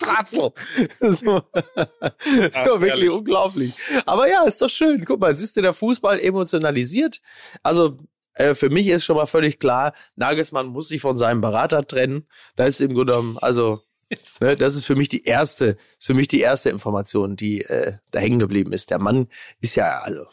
[0.01, 0.51] Trottel.
[0.99, 1.41] so, so
[2.81, 3.73] wirklich unglaublich.
[4.05, 5.03] Aber ja, ist doch schön.
[5.05, 7.21] Guck mal, siehst du, der Fußball emotionalisiert.
[7.63, 7.97] Also
[8.33, 12.27] äh, für mich ist schon mal völlig klar, Nagelsmann muss sich von seinem Berater trennen.
[12.55, 13.81] Da ist im Grunde genommen, also
[14.41, 17.93] ne, das ist für mich die erste, ist für mich die erste Information, die äh,
[18.11, 18.89] da hängen geblieben ist.
[18.89, 19.27] Der Mann
[19.61, 20.25] ist ja also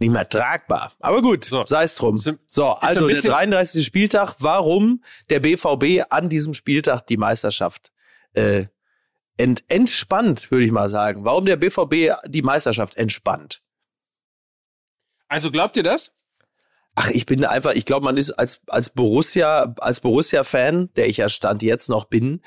[0.00, 0.92] nicht mehr tragbar.
[1.00, 1.66] Aber gut, So.
[1.66, 2.18] sei es drum.
[2.46, 3.84] So, also der bisschen- 33.
[3.84, 4.36] Spieltag.
[4.38, 7.90] Warum der BVB an diesem Spieltag die Meisterschaft
[8.34, 8.66] äh,
[9.36, 11.24] ent, entspannt, würde ich mal sagen.
[11.24, 13.62] Warum der BVB die Meisterschaft entspannt?
[15.28, 16.12] Also glaubt ihr das?
[16.94, 21.18] Ach, ich bin einfach, ich glaube, man ist als, als Borussia, als Borussia-Fan, der ich
[21.18, 22.40] ja Stand jetzt noch bin,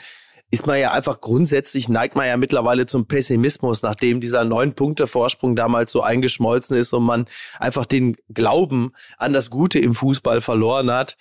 [0.50, 5.08] ist man ja einfach grundsätzlich, neigt man ja mittlerweile zum Pessimismus, nachdem dieser neun Punkte
[5.08, 7.26] Vorsprung damals so eingeschmolzen ist und man
[7.58, 11.16] einfach den Glauben an das Gute im Fußball verloren hat.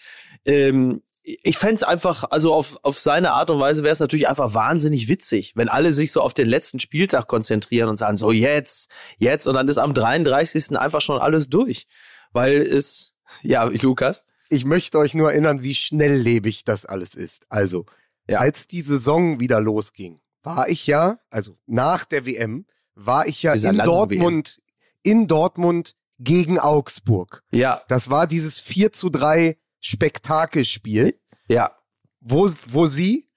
[0.45, 4.55] Ähm, ich fänd's einfach, also auf, auf seine Art und Weise wäre es natürlich einfach
[4.55, 8.91] wahnsinnig witzig, wenn alle sich so auf den letzten Spieltag konzentrieren und sagen, so jetzt,
[9.19, 10.79] jetzt, und dann ist am 33.
[10.79, 11.87] einfach schon alles durch.
[12.33, 17.45] Weil es, ja, Lukas, Ich möchte euch nur erinnern, wie schnelllebig das alles ist.
[17.49, 17.85] Also,
[18.29, 18.39] Ja.
[18.39, 23.53] als die Saison wieder losging, war ich ja, also nach der WM, war ich ja
[23.53, 24.59] Dieser in Dortmund,
[25.03, 27.43] in Dortmund gegen Augsburg.
[27.53, 31.77] ja, Das war dieses 4 zu 3 Spektakelspiel, ja,
[32.21, 33.29] wo, wo sie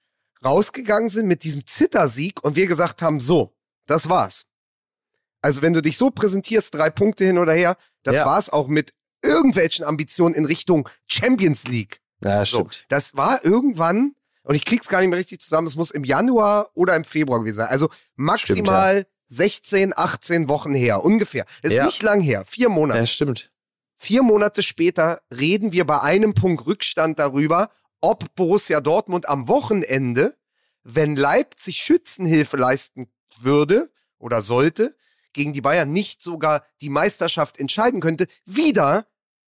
[0.44, 4.46] rausgegangen sind mit diesem Zittersieg und wir gesagt haben, so, das war's.
[5.40, 8.26] Also wenn du dich so präsentierst, drei Punkte hin oder her, das Ja.
[8.26, 12.00] war's auch mit irgendwelchen Ambitionen in Richtung Champions League.
[12.22, 12.86] ja, So, stimmt.
[12.90, 16.70] das war irgendwann, und ich krieg's gar nicht mehr richtig zusammen, es muss im Januar
[16.74, 17.68] oder im Februar gewesen sein.
[17.68, 21.46] Also maximal 16, 18 Wochen her, ungefähr.
[21.62, 21.86] Das ist Ja.
[21.86, 23.00] nicht lang her, vier Monate.
[23.00, 23.50] Ja, stimmt.
[24.04, 27.70] Vier Monate später reden wir bei einem Punkt Rückstand darüber,
[28.02, 30.36] ob Borussia Dortmund am Wochenende,
[30.82, 34.94] wenn Leipzig Schützenhilfe leisten würde oder sollte,
[35.32, 39.06] gegen die Bayern nicht sogar die Meisterschaft entscheiden könnte, wieder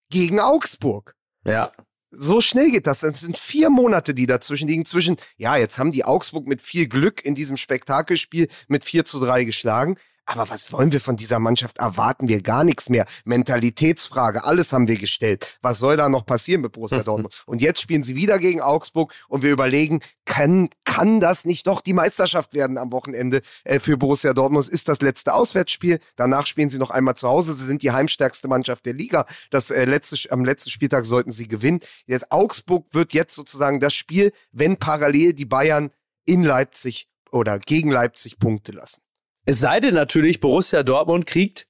[0.08, 1.16] gegen Augsburg.
[1.44, 1.70] Ja,
[2.10, 3.02] So schnell geht das.
[3.02, 4.86] Es sind vier Monate, die dazwischen liegen.
[4.86, 9.20] Zwischen, ja, jetzt haben die Augsburg mit viel Glück in diesem Spektakelspiel mit 4 zu
[9.20, 9.98] 3 geschlagen.
[10.26, 11.78] Aber was wollen wir von dieser Mannschaft?
[11.78, 13.06] Erwarten wir gar nichts mehr.
[13.24, 15.58] Mentalitätsfrage, alles haben wir gestellt.
[15.62, 17.44] Was soll da noch passieren mit Borussia Dortmund?
[17.46, 21.80] Und jetzt spielen sie wieder gegen Augsburg und wir überlegen, kann, kann das nicht doch
[21.80, 24.68] die Meisterschaft werden am Wochenende äh, für Borussia Dortmund?
[24.68, 26.00] Ist das letzte Auswärtsspiel.
[26.16, 27.54] Danach spielen sie noch einmal zu Hause.
[27.54, 29.26] Sie sind die heimstärkste Mannschaft der Liga.
[29.50, 31.80] Das äh, letzte, am letzten Spieltag sollten sie gewinnen.
[32.06, 35.90] Jetzt Augsburg wird jetzt sozusagen das Spiel, wenn parallel die Bayern
[36.24, 39.05] in Leipzig oder gegen Leipzig Punkte lassen.
[39.46, 41.66] Es sei denn natürlich, Borussia Dortmund kriegt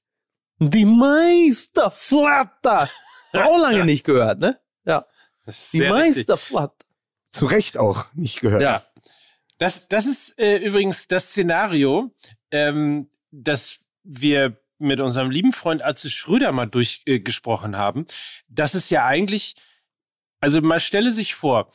[0.59, 2.89] die Meisterflatter.
[3.33, 4.59] Auch lange nicht gehört, ne?
[4.85, 5.05] Ja.
[5.71, 5.81] Die.
[5.81, 6.73] Meisterflatter.
[7.31, 8.63] Zu Recht auch nicht gehört.
[8.63, 8.83] Ja.
[9.59, 12.11] Das, das ist äh, übrigens das Szenario,
[12.51, 18.05] ähm, das wir mit unserem lieben Freund Atze Schröder mal durchgesprochen äh, haben.
[18.47, 19.55] Das ist ja eigentlich,
[20.39, 21.71] also man stelle sich vor,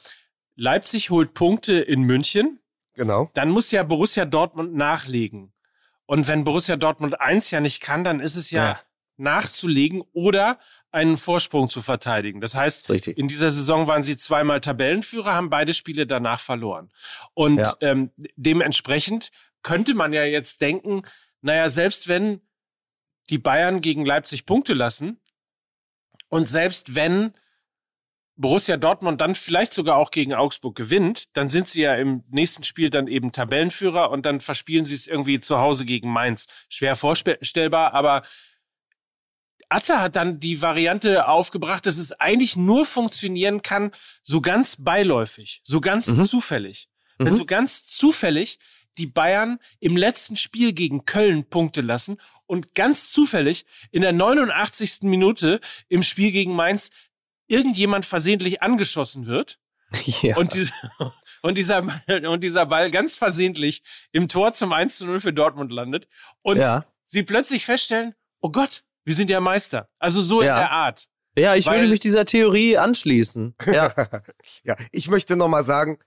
[0.57, 2.59] Leipzig holt Punkte in München,
[2.95, 3.31] Genau.
[3.35, 5.53] dann muss ja Borussia Dortmund nachlegen.
[6.13, 8.81] Und wenn Borussia Dortmund eins ja nicht kann, dann ist es ja, Ja.
[9.17, 10.59] nachzulegen oder
[10.91, 12.43] einen Vorsprung zu verteidigen.
[12.43, 13.17] Das heißt, richtig.
[13.17, 16.93] in dieser Saison waren sie zweimal Tabellenführer, haben beide Spiele danach verloren.
[17.33, 17.75] Und Ja.
[17.81, 19.31] ähm, dementsprechend
[19.63, 21.01] könnte man ja jetzt denken,
[21.41, 22.43] naja, selbst wenn
[23.31, 25.19] die Bayern gegen Leipzig Punkte lassen
[26.29, 27.33] und selbst wenn
[28.43, 32.63] Borussia Dortmund dann vielleicht sogar auch gegen Augsburg gewinnt, dann sind sie ja im nächsten
[32.65, 36.49] Spiel dann eben Tabellenführer und dann verspielen sie es irgendwie zu Hause gegen Mainz.
[36.69, 38.23] Schwer vorstellbar, aber
[39.71, 45.63] Atze hat dann die Variante aufgebracht, dass es eigentlich nur funktionieren kann, so ganz beiläufig,
[45.65, 46.25] so ganz Mhm.
[46.25, 46.89] zufällig.
[47.17, 47.39] Wenn Mhm.
[47.39, 48.59] so ganz zufällig
[48.99, 55.09] die Bayern im letzten Spiel gegen Köln Punkte lassen und ganz zufällig in der 89.
[55.09, 56.91] Minute im Spiel gegen Mainz
[57.49, 59.59] irgendjemand versehentlich angeschossen wird
[60.23, 60.37] Ja.
[60.37, 60.69] und, die,
[61.43, 61.83] und, dieser,
[62.29, 66.09] und dieser Ball ganz versehentlich im Tor zum 1 zu 0 für Dortmund landet
[66.43, 66.85] und ja.
[67.07, 69.89] sie plötzlich feststellen, oh Gott, wir sind ja Meister.
[69.99, 70.55] Also so Ja.
[70.55, 71.09] in der Art.
[71.37, 73.55] ja, ich Weil- würde mich dieser Theorie anschließen.
[73.67, 73.93] Ja.
[74.65, 75.99] Ja, ich möchte nochmal sagen,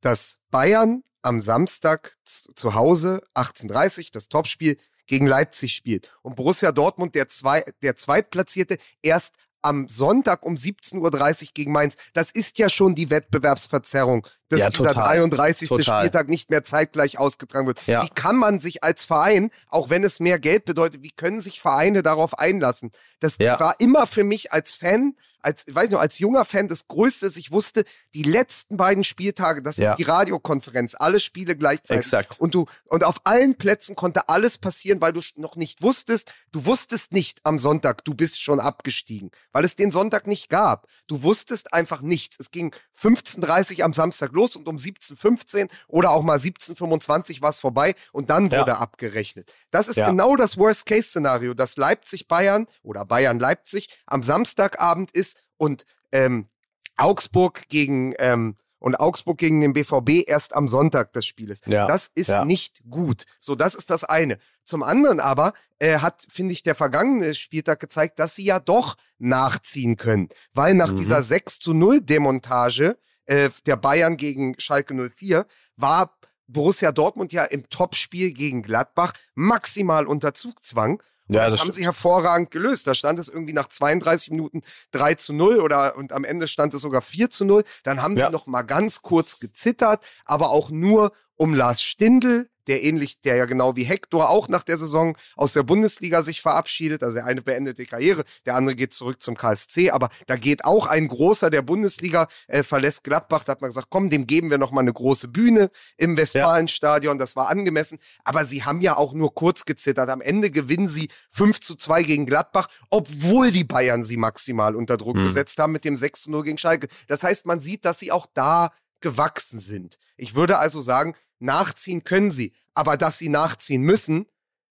[0.00, 7.14] dass Bayern am Samstag zu Hause 18:30 das Topspiel gegen Leipzig spielt und Borussia Dortmund
[7.14, 11.96] der zwei, der zweitplatzierte erst am Sonntag um 17:30 Uhr gegen Mainz.
[12.12, 15.16] Das ist ja schon die Wettbewerbsverzerrung dass Ja, dieser total.
[15.18, 15.68] 33.
[15.68, 16.00] Total.
[16.02, 17.86] Spieltag nicht mehr zeitgleich ausgetragen wird.
[17.86, 18.04] Ja.
[18.04, 21.60] Wie kann man sich als Verein, auch wenn es mehr Geld bedeutet, wie können sich
[21.60, 22.90] Vereine darauf einlassen?
[23.20, 23.58] Das Ja.
[23.58, 27.36] war immer für mich als Fan, als, weiß nicht, als junger Fan das Größte, dass
[27.36, 27.84] ich wusste,
[28.14, 32.04] die letzten beiden Spieltage, das ist die Radiokonferenz, alle Spiele gleichzeitig.
[32.06, 32.38] Exakt.
[32.38, 36.64] Und du, und auf allen Plätzen konnte alles passieren, weil du noch nicht wusstest, du
[36.64, 40.86] wusstest nicht am Sonntag, du bist schon abgestiegen, weil es den Sonntag nicht gab.
[41.08, 42.36] Du wusstest einfach nichts.
[42.38, 47.60] Es ging 15.30 am Samstag los und um 17.15 oder auch mal 17.25 war es
[47.60, 48.60] vorbei und dann Ja.
[48.60, 49.52] wurde abgerechnet.
[49.70, 50.08] Das ist Ja.
[50.10, 56.48] genau das Worst-Case-Szenario, dass Leipzig-Bayern oder Bayern-Leipzig am Samstagabend ist und ähm,
[56.96, 61.68] Augsburg gegen ähm, und Augsburg gegen den BVB erst am Sonntag das Spiel ist.
[61.68, 62.44] Ja, Das ist ja.
[62.44, 63.26] nicht gut.
[63.38, 64.38] So, das ist das eine.
[64.64, 68.96] Zum anderen aber äh, hat, finde ich, der vergangene Spieltag gezeigt, dass sie ja doch
[69.18, 70.28] nachziehen können.
[70.52, 70.96] Weil nach Mhm.
[70.96, 77.44] dieser 6 zu 0 Demontage äh, der Bayern gegen Schalke 04 war Borussia Dortmund ja
[77.44, 81.02] im Topspiel gegen Gladbach maximal unter Zugzwang.
[81.28, 82.86] Und Ja, das, das haben sie hervorragend gelöst.
[82.86, 86.74] Da stand es irgendwie nach 32 Minuten 3 zu 0 oder und am Ende stand
[86.74, 87.64] es sogar 4 zu 0.
[87.84, 88.26] Dann haben Ja.
[88.26, 93.34] sie noch mal ganz kurz gezittert, aber auch nur um Lars Stindl, der ähnlich, der
[93.34, 97.02] ja genau wie Hector auch nach der Saison aus der Bundesliga sich verabschiedet.
[97.02, 99.90] Also der eine beendet die Karriere, der andere geht zurück zum KSC.
[99.90, 103.42] Aber da geht auch ein großer der Bundesliga, äh, verlässt Gladbach.
[103.42, 107.18] Da hat man gesagt, komm, dem geben wir noch mal eine große Bühne im Westfalenstadion.
[107.18, 107.98] Das war angemessen.
[108.22, 110.08] Aber sie haben ja auch nur kurz gezittert.
[110.08, 114.96] Am Ende gewinnen sie 5 zu 2 gegen Gladbach, obwohl die Bayern sie maximal unter
[114.98, 115.24] Druck Mhm.
[115.24, 116.86] gesetzt haben mit dem 6 zu 0 gegen Schalke.
[117.08, 119.98] Das heißt, man sieht, dass sie auch da gewachsen sind.
[120.16, 122.52] Ich würde also sagen, nachziehen können sie.
[122.74, 124.26] Aber dass sie nachziehen müssen,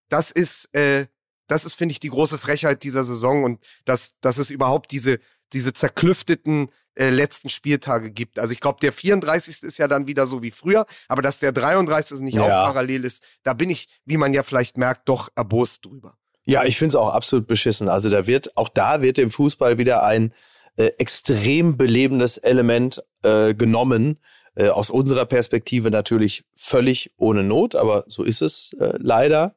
[0.09, 1.07] das ist, äh,
[1.47, 5.19] das ist, finde ich, die große Frechheit dieser Saison und dass, dass es überhaupt diese,
[5.53, 8.39] diese zerklüfteten äh, letzten Spieltage gibt.
[8.39, 9.63] Also ich glaube, der 34.
[9.63, 12.21] ist ja dann wieder so wie früher, aber dass der 33.
[12.21, 12.43] nicht Ja.
[12.43, 16.17] auch parallel ist, da bin ich, wie man ja vielleicht merkt, doch erbost drüber.
[16.43, 17.87] Ja, ich finde es auch absolut beschissen.
[17.87, 20.33] Also da wird, auch da wird im Fußball wieder ein
[20.75, 24.19] äh, extrem belebendes Element äh, genommen.
[24.55, 29.55] Äh, aus unserer Perspektive natürlich völlig ohne Not, aber so ist es äh, leider.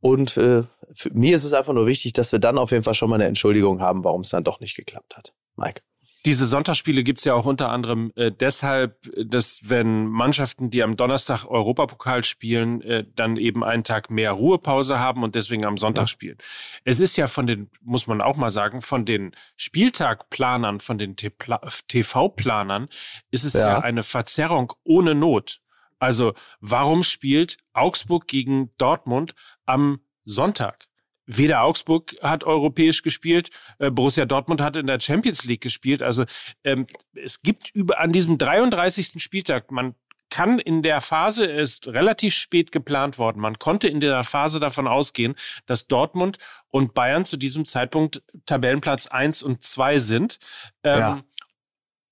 [0.00, 2.94] Und äh, für mir ist es einfach nur wichtig, dass wir dann auf jeden Fall
[2.94, 5.32] schon mal eine Entschuldigung haben, warum es dann doch nicht geklappt hat.
[5.56, 5.82] Mike.
[6.24, 11.46] Diese Sonntagsspiele gibt's ja auch unter anderem äh, deshalb, dass wenn Mannschaften, die am Donnerstag
[11.46, 16.38] Europapokal spielen, äh, dann eben einen Tag mehr Ruhepause haben und deswegen am Sonntag spielen.
[16.84, 21.16] Es ist ja von den, muss man auch mal sagen, von den Spieltagplanern, von den
[21.16, 22.88] TV-Planern,
[23.32, 23.68] ist es ja.
[23.68, 23.78] Ja.
[23.80, 25.60] eine Verzerrung ohne Not.
[25.98, 29.34] Also warum spielt Augsburg gegen Dortmund
[29.66, 30.88] am Sonntag?
[31.26, 36.02] Weder Augsburg hat europäisch gespielt, äh, Borussia Dortmund hat in der Champions League gespielt.
[36.02, 36.24] Also
[36.64, 39.22] ähm, es gibt über an diesem 33.
[39.22, 39.94] Spieltag, man
[40.30, 44.88] kann in der Phase, ist relativ spät geplant worden, man konnte in der Phase davon
[44.88, 45.34] ausgehen,
[45.66, 46.38] dass Dortmund
[46.70, 50.38] und Bayern zu diesem Zeitpunkt Tabellenplatz 1 und 2 sind.
[50.84, 51.20] Ähm, Ja.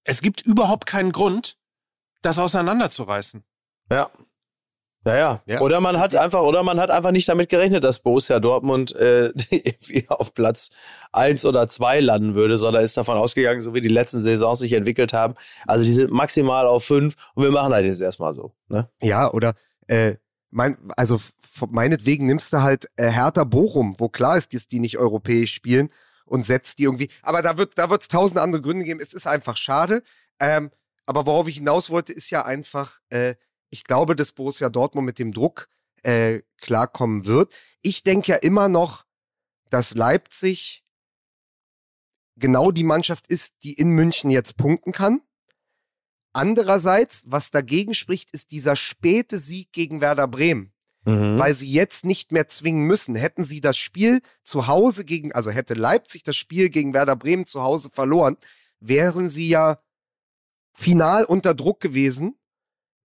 [0.04, 1.56] Es gibt überhaupt keinen Grund,
[2.22, 3.44] das auseinanderzureißen.
[3.90, 4.10] Ja.
[5.06, 5.60] Ja, ja.
[5.60, 9.32] Oder man hat einfach, oder man hat einfach nicht damit gerechnet, dass Borussia Dortmund äh,
[9.50, 10.70] irgendwie auf Platz
[11.10, 14.74] eins oder zwei landen würde, sondern ist davon ausgegangen, so wie die letzten Saisons sich
[14.74, 15.34] entwickelt haben.
[15.66, 18.52] Also die sind maximal auf fünf und wir machen halt jetzt erstmal so.
[18.68, 18.88] Ne?
[19.00, 19.54] Ja, oder
[19.86, 20.16] äh,
[20.50, 21.18] mein, also
[21.70, 25.88] meinetwegen nimmst du halt äh, Hertha Bochum, wo klar ist, dass die nicht europäisch spielen
[26.26, 27.08] und setzt die irgendwie.
[27.22, 29.00] Aber da wird da wird's tausend andere Gründe geben.
[29.02, 30.02] Es ist einfach schade.
[30.38, 30.70] Ähm,
[31.06, 33.34] aber worauf ich hinaus wollte, ist ja einfach, äh,
[33.70, 35.68] ich glaube, dass Borussia Dortmund mit dem Druck
[36.02, 37.54] äh, klarkommen wird.
[37.82, 39.04] Ich denke ja immer noch,
[39.70, 40.84] dass Leipzig
[42.36, 45.20] genau die Mannschaft ist, die in München jetzt punkten kann.
[46.32, 50.72] Andererseits, was dagegen spricht, ist dieser späte Sieg gegen Werder Bremen,
[51.04, 51.38] Mhm.
[51.38, 53.14] weil sie jetzt nicht mehr zwingen müssen.
[53.14, 57.46] Hätten sie das Spiel zu Hause gegen, also hätte Leipzig das Spiel gegen Werder Bremen
[57.46, 58.36] zu Hause verloren,
[58.80, 59.82] wären sie ja
[60.72, 62.38] final unter Druck gewesen,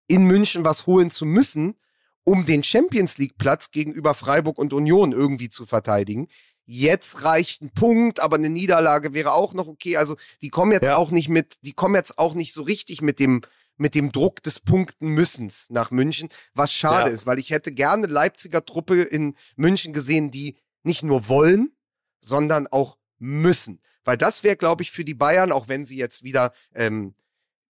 [0.07, 1.75] in München was holen zu müssen,
[2.23, 6.27] um den Champions League Platz gegenüber Freiburg und Union irgendwie zu verteidigen.
[6.65, 9.97] Jetzt reicht ein Punkt, aber eine Niederlage wäre auch noch okay.
[9.97, 10.95] Also die kommen jetzt Ja.
[10.97, 13.41] auch nicht mit, die kommen jetzt auch nicht so richtig mit dem
[13.77, 17.13] mit dem Druck des Punkten müssens nach München, was schade Ja.
[17.15, 21.75] ist, weil ich hätte gerne Leipziger Truppe in München gesehen, die nicht nur wollen,
[22.21, 23.81] sondern auch müssen.
[24.05, 27.15] Weil das wäre, glaube ich, für die Bayern, auch wenn sie jetzt wieder ähm,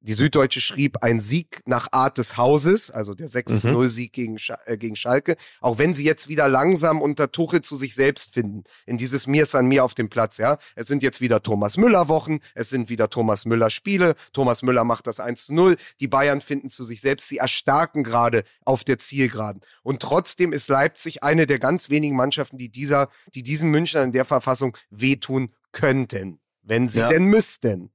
[0.05, 4.77] die Süddeutsche schrieb, ein Sieg nach Art des Hauses, also der 6-0-Sieg gegen, Scha äh,
[4.77, 8.97] gegen Schalke, auch wenn sie jetzt wieder langsam unter Tuchel zu sich selbst finden, in
[8.97, 10.57] dieses Mir ist an mir auf dem Platz, ja.
[10.75, 14.83] Es sind jetzt wieder Thomas Müller Wochen, es sind wieder Thomas Müller Spiele, Thomas Müller
[14.83, 19.61] macht das 1-0, die Bayern finden zu sich selbst, sie erstarken gerade auf der Zielgeraden.
[19.81, 24.11] Und trotzdem ist Leipzig eine der ganz wenigen Mannschaften, die dieser, die diesen Münchnern in
[24.11, 27.09] der Verfassung wehtun könnten, wenn sie Ja.
[27.09, 27.91] denn müssten.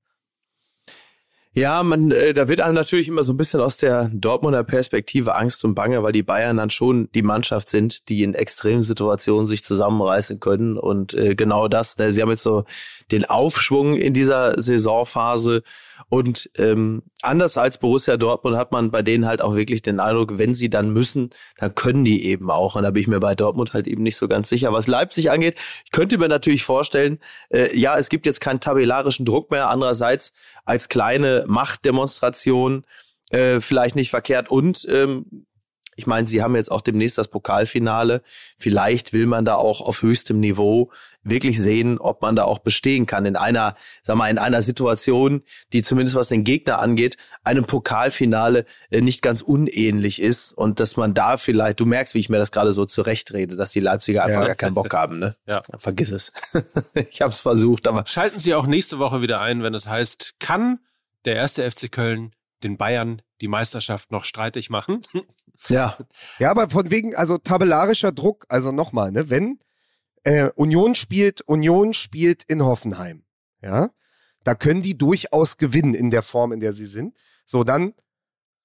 [1.52, 5.34] Ja, man, äh, da wird einem natürlich immer so ein bisschen aus der Dortmunder Perspektive
[5.34, 9.48] Angst und Bange, weil die Bayern dann schon die Mannschaft sind, die in extremen Situationen
[9.48, 10.78] sich zusammenreißen können.
[10.78, 12.64] Und äh, genau das, ne, sie haben jetzt so
[13.12, 15.62] den Aufschwung in dieser Saisonphase.
[16.08, 20.38] Und ähm, anders als Borussia Dortmund hat man bei denen halt auch wirklich den Eindruck,
[20.38, 22.74] wenn sie dann müssen, dann können die eben auch.
[22.74, 24.72] Und da bin ich mir bei Dortmund halt eben nicht so ganz sicher.
[24.72, 27.18] Was Leipzig angeht, ich könnte mir natürlich vorstellen,
[27.50, 29.68] äh, ja, es gibt jetzt keinen tabellarischen Druck mehr.
[29.68, 30.32] Andererseits
[30.64, 32.84] als kleine Machtdemonstration
[33.30, 34.50] äh, vielleicht nicht verkehrt.
[34.50, 35.46] Und ähm,
[36.00, 38.22] ich meine, sie haben jetzt auch demnächst das Pokalfinale.
[38.56, 40.90] Vielleicht will man da auch auf höchstem Niveau
[41.22, 45.42] wirklich sehen, ob man da auch bestehen kann in einer, sag mal, in einer Situation,
[45.74, 50.96] die zumindest was den Gegner angeht, einem Pokalfinale äh, nicht ganz unähnlich ist und dass
[50.96, 54.24] man da vielleicht, du merkst, wie ich mir das gerade so zurechtrede, dass die Leipziger
[54.24, 54.46] einfach Ja.
[54.46, 55.36] gar keinen Bock haben, ne?
[55.46, 55.60] Ja.
[55.76, 56.32] Vergiss es.
[57.10, 60.36] ich habe es versucht, aber Schalten Sie auch nächste Woche wieder ein, wenn es heißt,
[60.38, 60.78] kann
[61.26, 62.32] der erste FC Köln
[62.62, 65.02] den Bayern die Meisterschaft noch streitig machen?
[65.68, 65.96] Ja,
[66.38, 69.58] Ja, aber von wegen, also tabellarischer Druck, also nochmal, ne, wenn
[70.24, 73.24] äh, Union spielt, Union spielt in Hoffenheim,
[73.62, 73.90] ja,
[74.44, 77.16] da können die durchaus gewinnen in der Form, in der sie sind.
[77.44, 77.94] So, dann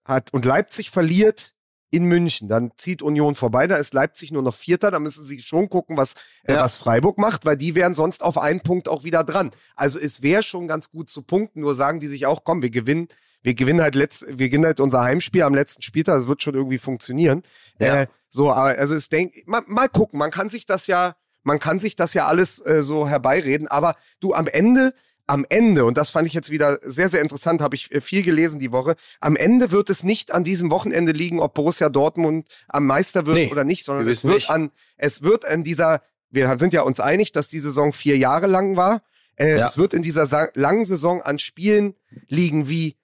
[0.06, 1.54] hat, und Leipzig verliert
[1.92, 5.40] in München, dann zieht Union vorbei, da ist Leipzig nur noch Vierter, da müssen sie
[5.42, 6.62] schon gucken, was, äh, Ja.
[6.62, 9.52] was Freiburg macht, weil die wären sonst auf einen Punkt auch wieder dran.
[9.76, 12.70] Also es wäre schon ganz gut zu punkten, nur sagen die sich auch, komm, wir
[12.72, 13.08] gewinnen,
[13.46, 16.56] wir gewinnen halt letzt, wir gewinnen halt unser Heimspiel am letzten Spieltag, das wird schon
[16.56, 17.44] irgendwie funktionieren.
[17.80, 18.02] Ja.
[18.02, 21.60] Äh, so, aber also es denk, mal, mal gucken, man kann sich das ja, man
[21.60, 24.96] kann sich das ja alles äh, so herbeireden, aber du am Ende,
[25.28, 28.24] am Ende, und das fand ich jetzt wieder sehr, sehr interessant, habe ich äh, viel
[28.24, 32.48] gelesen die Woche, am Ende wird es nicht an diesem Wochenende liegen, ob Borussia Dortmund
[32.68, 34.50] am Meister wird Nee, oder nicht, sondern wir es wird nicht.
[34.50, 38.48] an, es wird an dieser, wir sind ja uns einig, dass die Saison vier Jahre
[38.48, 39.04] lang war.
[39.36, 39.66] Äh, Ja.
[39.66, 41.94] Es wird in dieser langen Saison an Spielen
[42.28, 42.96] liegen wie,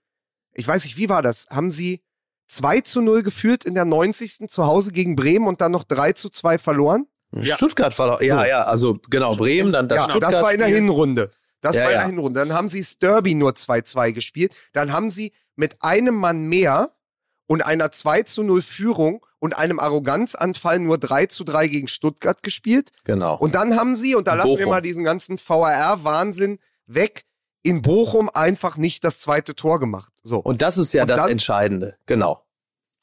[0.54, 1.48] ich weiß nicht, wie war das?
[1.50, 2.02] Haben sie
[2.48, 4.50] 2 zu 0 geführt in der 90.
[4.50, 7.08] zu Hause gegen Bremen und dann noch 3 zu 2 verloren?
[7.34, 7.56] Ja.
[7.56, 8.46] Stuttgart doch, ja, So.
[8.46, 10.34] ja, also genau, Bremen, dann das ja, Stuttgart.
[10.34, 11.32] das war in der Hinrunde.
[11.62, 12.08] Das Ja, war in der ja.
[12.08, 12.40] Hinrunde.
[12.42, 14.54] Dann haben sie das Derby nur 2-2 gespielt.
[14.74, 16.92] Dann haben sie mit einem Mann mehr
[17.48, 22.44] und einer 2 zu 0 Führung und einem Arroganzanfall nur 3 zu 3 gegen Stuttgart
[22.44, 22.92] gespielt.
[23.06, 23.38] Genau.
[23.38, 24.70] Und dann haben sie, und da lassen wir Bochum.
[24.72, 27.26] mal diesen ganzen VAR-Wahnsinn weg,
[27.64, 30.11] in Bochum einfach nicht das zweite Tor gemacht.
[30.24, 30.40] So.
[30.40, 32.44] Und das ist ja Und das dann- Entscheidende, genau.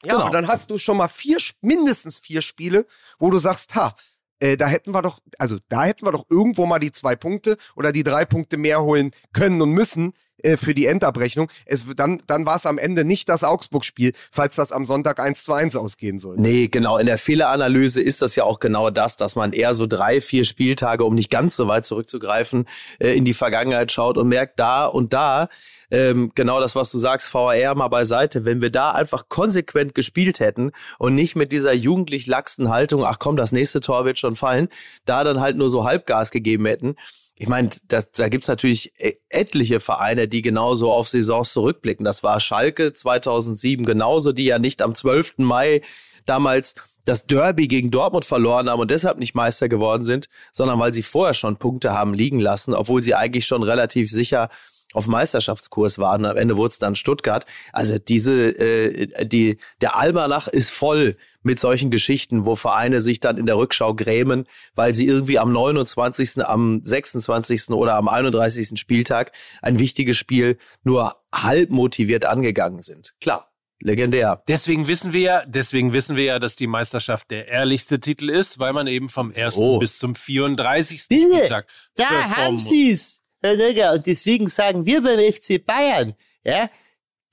[0.03, 0.21] Ja, Genau.
[0.25, 2.85] aber dann hast du schon mal vier, mindestens vier Spiele,
[3.19, 3.95] wo du sagst, ha,
[4.39, 7.57] äh, da hätten wir doch, also da hätten wir doch irgendwo mal die zwei Punkte
[7.75, 10.13] oder die drei Punkte mehr holen können und müssen
[10.43, 11.49] äh, für die Endabrechnung.
[11.65, 15.43] Es, dann dann war es am Ende nicht das Augsburg-Spiel, falls das am Sonntag 1
[15.43, 16.35] zu 1 ausgehen soll.
[16.37, 16.97] Nee, genau.
[16.97, 20.45] In der Fehleranalyse ist das ja auch genau das, dass man eher so drei, vier
[20.45, 22.65] Spieltage, um nicht ganz so weit zurückzugreifen,
[22.99, 25.49] äh, in die Vergangenheit schaut und merkt da und da,
[25.91, 30.39] ähm, genau das, was du sagst, VR mal beiseite, wenn wir da einfach konsequent gespielt
[30.39, 34.35] hätten und nicht mit dieser jugendlich laxen Haltung, ach komm, das nächste Tor wird schon
[34.35, 34.69] fallen,
[35.05, 36.95] da dann halt nur so Halbgas gegeben hätten.
[37.41, 42.03] Ich meine, da, da gibt's natürlich e- etliche Vereine, die genauso auf Saisons zurückblicken.
[42.03, 45.35] Das war Schalke 2007 genauso, die ja nicht am 12.
[45.37, 45.81] Mai
[46.25, 46.75] damals
[47.05, 51.01] das Derby gegen Dortmund verloren haben und deshalb nicht Meister geworden sind, sondern weil sie
[51.01, 54.49] vorher schon Punkte haben liegen lassen, obwohl sie eigentlich schon relativ sicher
[54.93, 56.25] auf Meisterschaftskurs waren.
[56.25, 57.45] Am Ende wurde es dann Stuttgart.
[57.73, 63.37] Also diese, äh, die, der Almanach ist voll mit solchen Geschichten, wo Vereine sich dann
[63.37, 67.69] in der Rückschau grämen, weil sie irgendwie am 29., am 26.
[67.69, 68.79] oder am 31.
[68.79, 69.31] Spieltag
[69.61, 73.13] ein wichtiges Spiel nur halb motiviert angegangen sind.
[73.21, 74.43] Klar, legendär.
[74.47, 78.59] Deswegen wissen wir ja, deswegen wissen wir ja, dass die Meisterschaft der ehrlichste Titel ist,
[78.59, 79.55] weil man eben vom 1.
[79.55, 79.79] So.
[79.79, 81.07] bis zum 34.
[81.07, 82.57] Bitte, Spieltag Da haben.
[82.57, 83.28] Sie's, Herr Nöger.
[83.41, 86.13] Und deswegen sagen wir beim FC Bayern,
[86.43, 86.69] ja,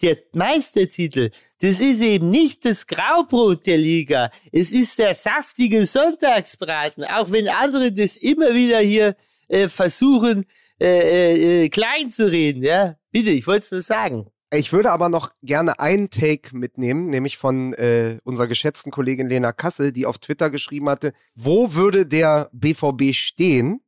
[0.02, 1.30] der Meistertitel,
[1.61, 4.30] das ist eben nicht das Graubrot der Liga.
[4.52, 9.16] Es ist der saftige Sonntagsbraten, auch wenn andere das immer wieder hier
[9.48, 10.44] äh, versuchen,
[10.80, 12.62] äh, äh, klein zu reden.
[12.62, 14.26] Ja, bitte, ich wollte es nur sagen.
[14.52, 19.52] Ich würde aber noch gerne einen Take mitnehmen, nämlich von äh, unserer geschätzten Kollegin Lena
[19.52, 23.80] Kassel, die auf Twitter geschrieben hatte, wo würde der BVB stehen,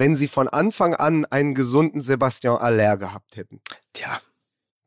[0.00, 3.60] wenn sie von Anfang an einen gesunden Sebastian Aller gehabt hätten?
[3.92, 4.18] Tja,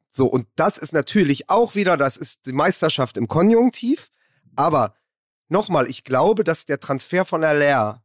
[0.10, 4.10] So, und das ist natürlich auch wieder, das ist die Meisterschaft im Konjunktiv.
[4.56, 4.96] Aber
[5.50, 8.02] nochmal, ich glaube, dass der Transfer von Allaire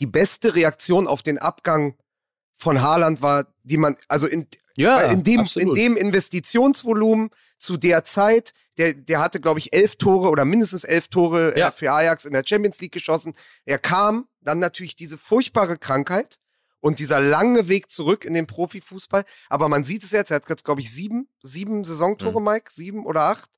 [0.00, 1.96] die beste Reaktion auf den Abgang
[2.56, 7.76] von Haaland war, die man, also in, Ja, weil in, dem, in dem Investitionsvolumen zu
[7.76, 11.68] der Zeit, der, der hatte, glaube ich, elf Tore oder mindestens elf Tore Ja.
[11.68, 13.34] äh, für Ajax in der Champions League geschossen.
[13.64, 16.38] Er kam, dann natürlich diese furchtbare Krankheit
[16.80, 19.24] und dieser lange Weg zurück in den Profifußball.
[19.50, 22.46] Aber man sieht es jetzt, er hat jetzt, glaube ich, sieben, sieben Saisontore, Mhm.
[22.46, 23.50] Mike, sieben oder acht,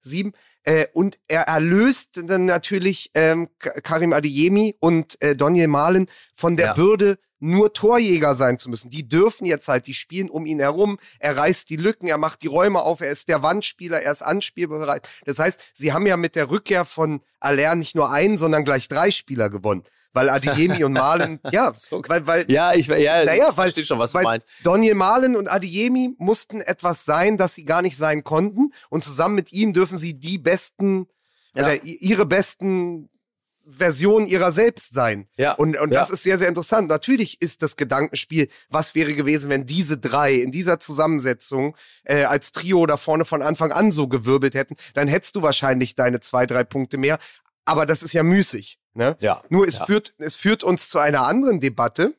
[0.00, 0.32] sieben.
[0.62, 6.66] Äh, und er erlöst dann natürlich ähm, Karim Adeyemi und äh, Daniel Mahlen von der
[6.68, 6.72] Ja.
[6.74, 8.90] Bürde, nur Torjäger sein zu müssen.
[8.90, 12.42] Die dürfen jetzt halt, die spielen um ihn herum, er reißt die Lücken, er macht
[12.42, 15.08] die Räume auf, er ist der Wandspieler, er ist anspielbereit.
[15.24, 18.86] Das heißt, sie haben ja mit der Rückkehr von Aller nicht nur einen, sondern gleich
[18.88, 19.82] drei Spieler gewonnen.
[20.12, 23.84] Weil Adeyemi und Mahlen, ja, So weil, weil Ja, ich, ja, Naja, ich weil- verstehe
[23.86, 24.46] schon, was weil du meinst.
[24.64, 28.72] Daniel Mahlen und Adeyemi mussten etwas sein, das sie gar nicht sein konnten.
[28.88, 31.06] Und zusammen mit ihm dürfen sie die besten,
[31.54, 31.62] Ja.
[31.64, 33.08] oder ihre besten
[33.70, 35.28] Versionen ihrer selbst sein.
[35.36, 35.52] Ja.
[35.52, 36.00] Und, und Ja.
[36.00, 36.88] das ist sehr, sehr interessant.
[36.88, 42.52] Natürlich ist das Gedankenspiel, was wäre gewesen, wenn diese drei in dieser Zusammensetzung äh, als
[42.52, 46.46] Trio da vorne von Anfang an so gewirbelt hätten, dann hättest du wahrscheinlich deine zwei,
[46.46, 47.18] drei Punkte mehr.
[47.64, 48.78] Aber das ist ja müßig.
[48.94, 49.16] Ne?
[49.20, 49.42] Ja.
[49.48, 49.84] Nur es, Ja.
[49.86, 52.14] führt, es führt uns zu einer anderen Debatte,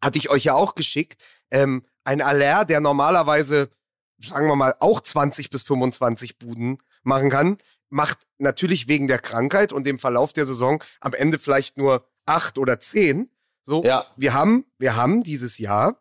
[0.00, 1.20] hatte ich euch ja auch geschickt.
[1.50, 3.68] Ähm, ein Aller, der normalerweise,
[4.26, 7.58] sagen wir mal, auch 20 bis 25 Buden machen kann,
[7.92, 12.56] macht natürlich wegen der Krankheit und dem Verlauf der Saison am Ende vielleicht nur acht
[12.58, 13.30] oder zehn.
[13.62, 14.06] So, Ja.
[14.16, 16.00] wir haben, wir haben dieses Jahr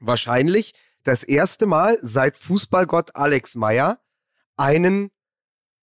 [0.00, 4.00] wahrscheinlich das erste Mal seit Fußballgott Alex Meyer
[4.56, 5.10] einen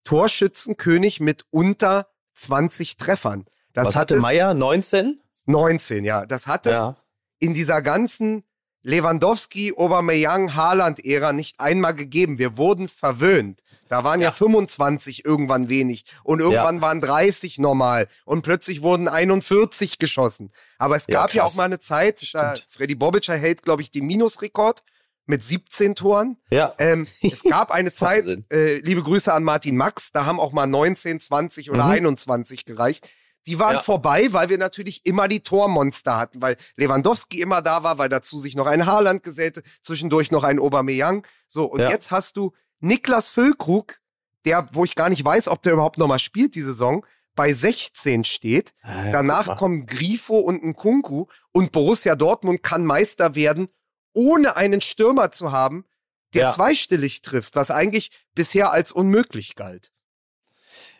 [0.03, 3.45] Torschützenkönig mit unter 20 Treffern.
[3.73, 4.53] Das Was hat hatte es- Meier?
[4.53, 5.21] 19?
[5.45, 6.25] 19, ja.
[6.25, 6.95] Das hat es Ja.
[7.39, 8.43] in dieser ganzen
[8.83, 12.39] Lewandowski, Aubameyang, Haaland-Ära nicht einmal gegeben.
[12.39, 13.61] Wir wurden verwöhnt.
[13.91, 19.99] Da waren ja, 25 irgendwann wenig und irgendwann waren 30 normal und plötzlich wurden 41
[19.99, 20.53] geschossen.
[20.77, 21.51] Aber es Ja, gab ja krass.
[21.51, 22.53] auch mal eine Zeit, da.
[22.69, 24.83] Freddy Bobic hält, glaube ich, den Minusrekord
[25.25, 26.37] mit 17 Toren.
[26.51, 26.73] Ja.
[26.77, 30.67] Ähm, es gab eine Zeit, äh, liebe Grüße an Martin Max, da haben auch mal
[30.67, 31.91] 19, 20 oder Mhm.
[31.91, 33.09] 21 gereicht.
[33.47, 33.81] Die waren Ja.
[33.81, 38.39] vorbei, weil wir natürlich immer die Tormonster hatten, weil Lewandowski immer da war, weil dazu
[38.39, 41.25] sich noch ein Haaland gesellte, zwischendurch noch ein Aubameyang.
[41.47, 41.89] So, und Ja.
[41.89, 43.99] jetzt hast du Niklas Füllkrug,
[44.45, 47.05] der, wo ich gar nicht weiß, ob der überhaupt noch mal spielt die Saison,
[47.35, 48.73] bei 16 steht.
[48.83, 49.55] Ja, Danach guck mal.
[49.55, 53.69] kommen Grifo und ein Kunku und Borussia Dortmund kann Meister werden,
[54.13, 55.85] ohne einen Stürmer zu haben,
[56.33, 56.49] der Ja.
[56.49, 59.91] zweistellig trifft, was eigentlich bisher als unmöglich galt.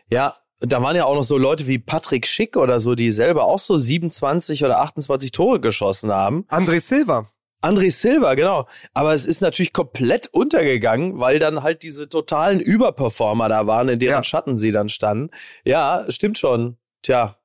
[0.09, 3.45] Ja, da waren ja auch noch so Leute wie Patrick Schick oder so, die selber
[3.45, 6.45] auch so 27 oder 28 Tore geschossen haben.
[6.49, 7.29] André Silva.
[7.61, 8.67] André Silva, genau.
[8.93, 13.99] Aber es ist natürlich komplett untergegangen, weil dann halt diese totalen Überperformer da waren, in
[13.99, 14.23] deren Ja.
[14.23, 15.29] Schatten sie dann standen.
[15.65, 16.77] Ja, stimmt schon.
[17.03, 17.37] Tja.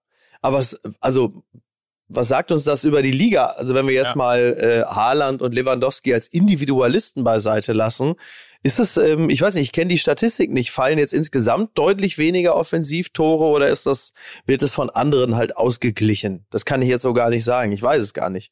[0.42, 1.42] Aber es, also,
[2.08, 3.46] was sagt uns das über die Liga?
[3.58, 4.16] Also, wenn wir jetzt Ja.
[4.16, 8.14] mal äh, Haaland und Lewandowski als Individualisten beiseite lassen,
[8.62, 12.16] ist das, ähm, ich weiß nicht, ich kenne die Statistik nicht, fallen jetzt insgesamt deutlich
[12.18, 14.12] weniger Offensivtore oder ist das,
[14.46, 16.46] wird das von anderen halt ausgeglichen?
[16.50, 17.72] Das kann ich jetzt so gar nicht sagen.
[17.72, 18.50] Ich weiß es gar nicht.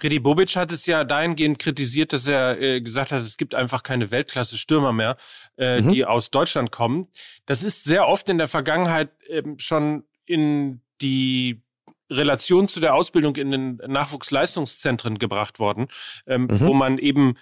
[0.00, 3.82] Freddy Bobic hat es ja dahingehend kritisiert, dass er äh, gesagt hat, es gibt einfach
[3.82, 5.16] keine Weltklasse-Stürmer mehr,
[5.58, 5.88] äh, Mhm.
[5.90, 7.08] die aus Deutschland kommen.
[7.44, 11.62] Das ist sehr oft in der Vergangenheit ähm, schon in die
[12.10, 15.88] Relation zu der Ausbildung in den Nachwuchsleistungszentren gebracht worden,
[16.26, 16.60] ähm, Mhm.
[16.60, 17.36] wo man eben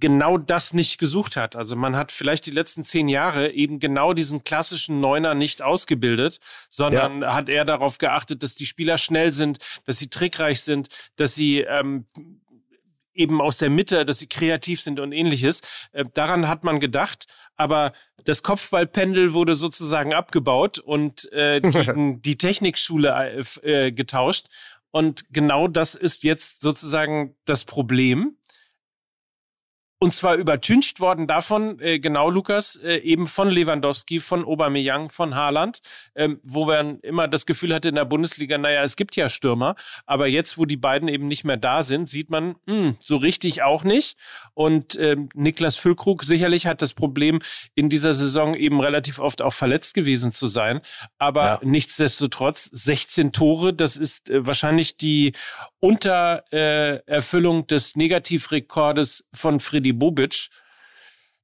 [0.00, 1.56] genau das nicht gesucht hat.
[1.56, 6.40] Also man hat vielleicht die letzten zehn Jahre eben genau diesen klassischen Neuner nicht ausgebildet,
[6.68, 11.34] sondern hat eher darauf geachtet, dass die Spieler schnell sind, dass sie trickreich sind, dass
[11.34, 12.06] sie ähm,
[13.14, 15.60] eben aus der Mitte, dass sie kreativ sind und ähnliches.
[15.92, 17.26] Äh, daran hat man gedacht,
[17.56, 17.92] aber
[18.24, 24.48] das Kopfballpendel wurde sozusagen abgebaut und äh, gegen die Technikschule äh, äh, getauscht.
[24.90, 28.36] Und genau das ist jetzt sozusagen das Problem.
[30.04, 35.34] Und zwar übertüncht worden davon, äh, genau Lukas, äh, eben von Lewandowski, von Aubameyang, von
[35.34, 35.80] Haaland,
[36.14, 39.76] ähm, wo man immer das Gefühl hatte in der Bundesliga, naja, es gibt ja Stürmer,
[40.04, 43.62] aber jetzt, wo die beiden eben nicht mehr da sind, sieht man, hm, so richtig
[43.62, 44.18] auch nicht.
[44.52, 47.40] Und ähm, Niklas Füllkrug sicherlich hat das Problem,
[47.74, 50.82] in dieser Saison eben relativ oft auch verletzt gewesen zu sein.
[51.16, 51.60] Aber Ja.
[51.62, 55.32] nichtsdestotrotz, 16 Tore, das ist äh, wahrscheinlich die
[55.80, 60.48] Untererfüllung äh, des Negativrekordes von Freddy Bobic.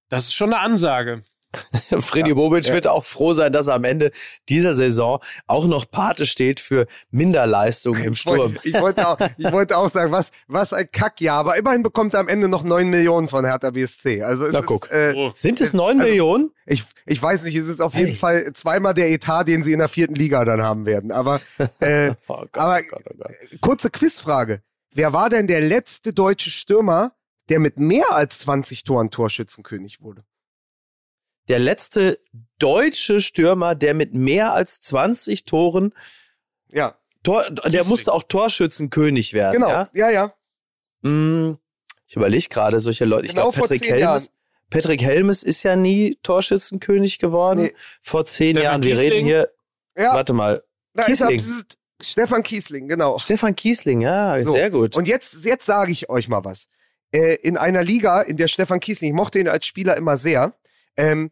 [0.08, 1.22] Das ist schon eine Ansage.
[2.00, 4.12] Freddy Bobic wird auch froh sein, dass er am Ende
[4.48, 8.58] dieser Saison auch noch Pate steht für Minderleistung im Ich wollte, Sturm.
[8.62, 12.20] ich, wollte auch, ich wollte auch sagen, was, was ein Kackjahr, aber immerhin bekommt er
[12.20, 14.22] am Ende noch 9 Millionen von Hertha BSC.
[14.22, 14.92] Also es Na, ist, guck.
[14.92, 15.32] Äh, Oh.
[15.34, 16.52] Sind es neun Also- Millionen?
[16.66, 18.14] ich, ich weiß nicht, es ist auf jeden Hey.
[18.14, 21.10] Fall zweimal der Etat, den sie in der vierten Liga dann haben werden.
[21.10, 21.40] Aber,
[21.80, 23.60] äh, Oh Gott, aber oh Gott, oh Gott.
[23.60, 24.62] kurze Quizfrage.
[24.92, 27.10] Wer war denn der letzte deutsche Stürmer,
[27.50, 30.24] der mit mehr als 20 Toren Torschützenkönig wurde?
[31.48, 32.20] Der letzte
[32.58, 35.92] deutsche Stürmer, der mit mehr als 20 Toren,
[36.68, 39.54] Ja, Tor, der musste auch Torschützenkönig werden.
[39.54, 39.68] genau.
[39.68, 39.90] Ja?
[39.92, 40.34] Ja, ja.
[41.02, 41.58] Mm,
[42.06, 43.26] Ich überlege gerade, solche Leute.
[43.26, 44.30] Ich Genau glaube, vor Patrick Helmes.
[44.70, 47.64] Patrick Helmes ist ja nie Torschützenkönig geworden.
[47.64, 47.74] Nee.
[48.00, 48.82] Vor zehn Stefan Jahren.
[48.84, 49.12] Wir Kiesling?
[49.12, 49.52] reden hier.
[49.96, 50.62] Ja, Warte mal.
[50.96, 51.04] er.
[51.04, 51.42] Kiesling.
[52.02, 53.18] Stefan Kiesling, genau.
[53.18, 54.52] Stefan Kiesling, ja, So.
[54.52, 54.96] sehr gut.
[54.96, 56.68] Und jetzt, jetzt sage ich euch mal was.
[57.12, 60.54] Äh, in einer Liga, in der Stefan Kiesling, ich mochte ihn als Spieler immer sehr,
[60.96, 61.30] ähm,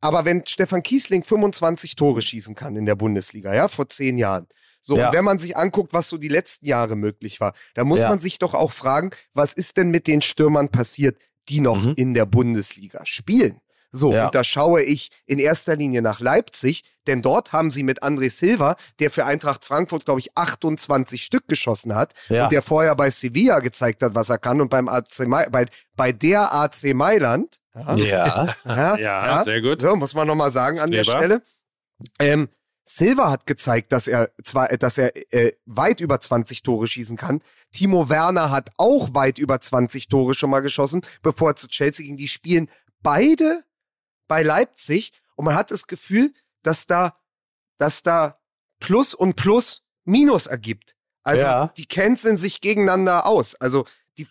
[0.00, 4.46] aber wenn Stefan Kiesling 25 Tore schießen kann in der Bundesliga, ja, vor zehn Jahren.
[4.80, 5.08] So, Ja.
[5.08, 8.08] und wenn man sich anguckt, was so die letzten Jahre möglich war, dann muss Ja.
[8.08, 11.94] man sich doch auch fragen, was ist denn mit den Stürmern passiert, die noch Mhm.
[11.96, 13.60] in der Bundesliga spielen?
[13.92, 14.26] So, Ja.
[14.26, 18.30] und da schaue ich in erster Linie nach Leipzig, denn dort haben sie mit André
[18.30, 22.44] Silva, der für Eintracht Frankfurt, glaube ich, 28 Stück geschossen hat, ja.
[22.44, 25.66] und der vorher bei Sevilla gezeigt hat, was er kann und beim AC bei,
[25.96, 27.58] bei der AC Mailand.
[27.74, 28.56] Ja, ja.
[28.64, 29.80] ja, Ja, sehr gut.
[29.80, 31.18] So, muss man nochmal sagen an der Weber.
[31.18, 31.42] Stelle.
[32.18, 32.48] Ähm,
[32.84, 37.40] Silva hat gezeigt, dass er zwar, dass er äh, weit über 20 Tore schießen kann.
[37.72, 42.04] Timo Werner hat auch weit über 20 Tore schon mal geschossen, bevor er zu Chelsea
[42.06, 42.16] ging.
[42.16, 42.68] Die spielen
[43.02, 43.62] beide
[44.30, 47.16] bei Leipzig und man hat das Gefühl, dass da,
[47.78, 48.38] dass da
[48.78, 50.94] Plus und Plus Minus ergibt.
[51.24, 51.66] Also Ja.
[51.76, 53.56] die canceln sich gegeneinander aus.
[53.56, 53.86] Also
[54.18, 54.28] die,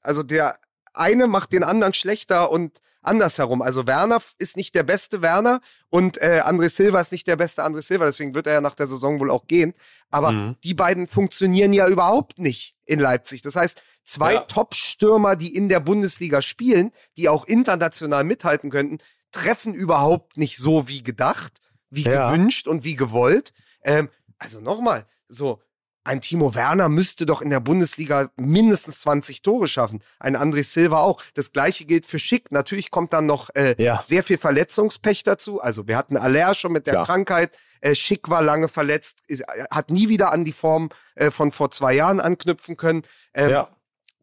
[0.00, 0.58] also der
[0.94, 3.60] eine macht den anderen schlechter und andersherum.
[3.60, 7.62] Also Werner ist nicht der beste Werner und äh, André Silva ist nicht der beste
[7.62, 8.06] André Silva.
[8.06, 9.74] Deswegen wird er ja nach der Saison wohl auch gehen.
[10.10, 10.56] Aber Mhm.
[10.64, 13.42] die beiden funktionieren ja überhaupt nicht in Leipzig.
[13.42, 14.40] Das heißt, zwei Ja.
[14.40, 18.98] Top-Stürmer, die in der Bundesliga spielen, die auch international mithalten könnten,
[19.32, 21.52] treffen überhaupt nicht so wie gedacht,
[21.90, 22.30] wie Ja.
[22.30, 23.52] gewünscht und wie gewollt.
[23.84, 24.08] Ähm,
[24.38, 25.60] also nochmal, so
[26.04, 30.02] ein Timo Werner müsste doch in der Bundesliga mindestens 20 Tore schaffen.
[30.18, 31.22] Ein André Silva auch.
[31.34, 32.50] Das gleiche gilt für Schick.
[32.50, 34.02] Natürlich kommt dann noch äh, Ja.
[34.02, 35.60] sehr viel Verletzungspech dazu.
[35.60, 37.04] Also wir hatten Aller schon mit der Ja.
[37.04, 37.56] Krankheit.
[37.80, 41.52] Äh, Schick war lange verletzt, ist, äh, hat nie wieder an die Form äh, von
[41.52, 43.02] vor zwei Jahren anknüpfen können.
[43.34, 43.68] Ähm, ja.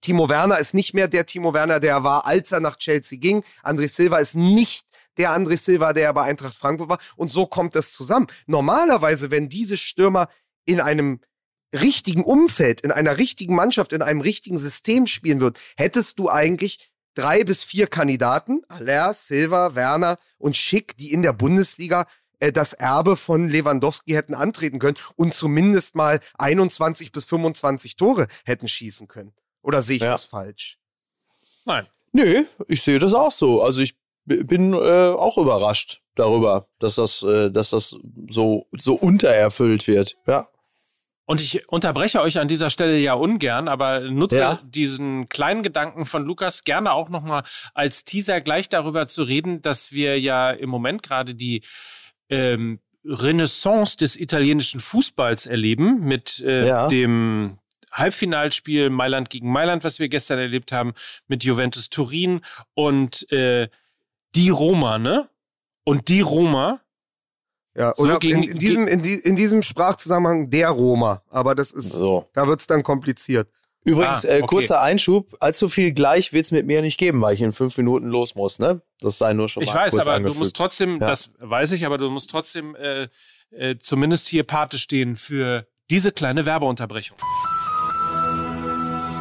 [0.01, 3.17] Timo Werner ist nicht mehr der Timo Werner, der er war, als er nach Chelsea
[3.19, 3.43] ging.
[3.63, 4.85] André Silva ist nicht
[5.19, 6.97] der André Silva, der bei Eintracht Frankfurt war.
[7.17, 8.27] Und so kommt das zusammen.
[8.47, 10.29] Normalerweise, wenn diese Stürmer
[10.65, 11.19] in einem
[11.75, 16.89] richtigen Umfeld, in einer richtigen Mannschaft, in einem richtigen System spielen würden, hättest du eigentlich
[17.13, 22.07] drei bis vier Kandidaten, Aller, Silva, Werner und Schick, die in der Bundesliga
[22.39, 28.27] äh, das Erbe von Lewandowski hätten antreten können und zumindest mal 21 bis 25 Tore
[28.45, 29.33] hätten schießen können.
[29.61, 30.11] Oder sehe ich Ja.
[30.11, 30.79] das falsch?
[31.65, 31.85] Nein.
[32.13, 33.61] Nö, ich sehe das auch so.
[33.61, 33.95] Also ich
[34.29, 37.97] bin äh, auch überrascht darüber, dass das, äh, dass das
[38.29, 40.15] so, so untererfüllt wird.
[40.27, 40.47] Ja.
[41.25, 44.59] Und ich unterbreche euch an dieser Stelle ja ungern, aber nutze Ja.
[44.63, 47.43] diesen kleinen Gedanken von Lukas gerne auch nochmal
[47.75, 51.61] als Teaser gleich darüber zu reden, dass wir ja im Moment gerade die
[52.29, 56.87] ähm, Renaissance des italienischen Fußballs erleben mit äh, Ja.
[56.87, 57.59] dem
[57.91, 60.93] Halbfinalspiel Mailand gegen Mailand, was wir gestern erlebt haben,
[61.27, 62.41] mit Juventus Turin
[62.73, 63.67] und äh,
[64.35, 65.29] die Roma, ne?
[65.85, 66.81] Und die Roma,
[67.75, 71.21] Ja, So oder gegen- in, in, diesem, in, die, in diesem Sprachzusammenhang der Roma.
[71.29, 72.25] Aber das ist, So.
[72.33, 73.47] da wird es dann kompliziert.
[73.85, 74.47] Übrigens, Ah, äh, okay.
[74.47, 78.07] kurzer Einschub, allzu viel gleich wird's mit mir nicht geben, weil ich in fünf Minuten
[78.07, 78.81] los muss, ne?
[78.99, 80.35] Das sei nur schon Ich mal weiß, kurz aber angefügt.
[80.35, 81.07] du musst trotzdem, Ja.
[81.07, 83.07] das weiß ich, aber du musst trotzdem äh,
[83.51, 87.17] äh, zumindest hier Pate stehen für diese kleine Werbeunterbrechung.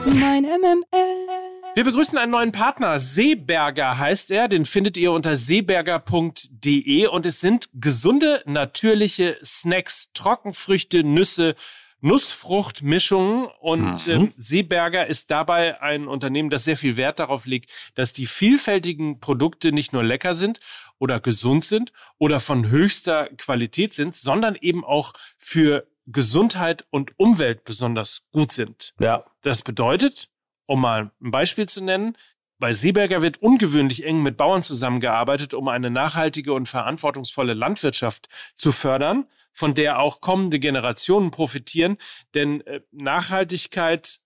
[0.06, 1.47] Mein MML.
[1.74, 2.98] Wir begrüßen einen neuen Partner.
[2.98, 4.48] Seeberger heißt er.
[4.48, 11.54] Den findet ihr unter seeberger.de und es sind gesunde, natürliche Snacks, Trockenfrüchte, Nüsse,
[12.00, 14.12] Nussfruchtmischungen und Mhm.
[14.12, 19.20] ähm, Seeberger ist dabei ein Unternehmen, das sehr viel Wert darauf legt, dass die vielfältigen
[19.20, 20.60] Produkte nicht nur lecker sind
[20.98, 27.64] oder gesund sind oder von höchster Qualität sind, sondern eben auch für Gesundheit und Umwelt
[27.64, 28.94] besonders gut sind.
[28.98, 29.24] Ja.
[29.42, 30.28] Das bedeutet,
[30.68, 32.16] um mal ein Beispiel zu nennen,
[32.60, 38.72] bei Seeberger wird ungewöhnlich eng mit Bauern zusammengearbeitet, um eine nachhaltige und verantwortungsvolle Landwirtschaft zu
[38.72, 41.96] fördern, von der auch kommende Generationen profitieren.
[42.34, 44.20] Denn äh, Nachhaltigkeit,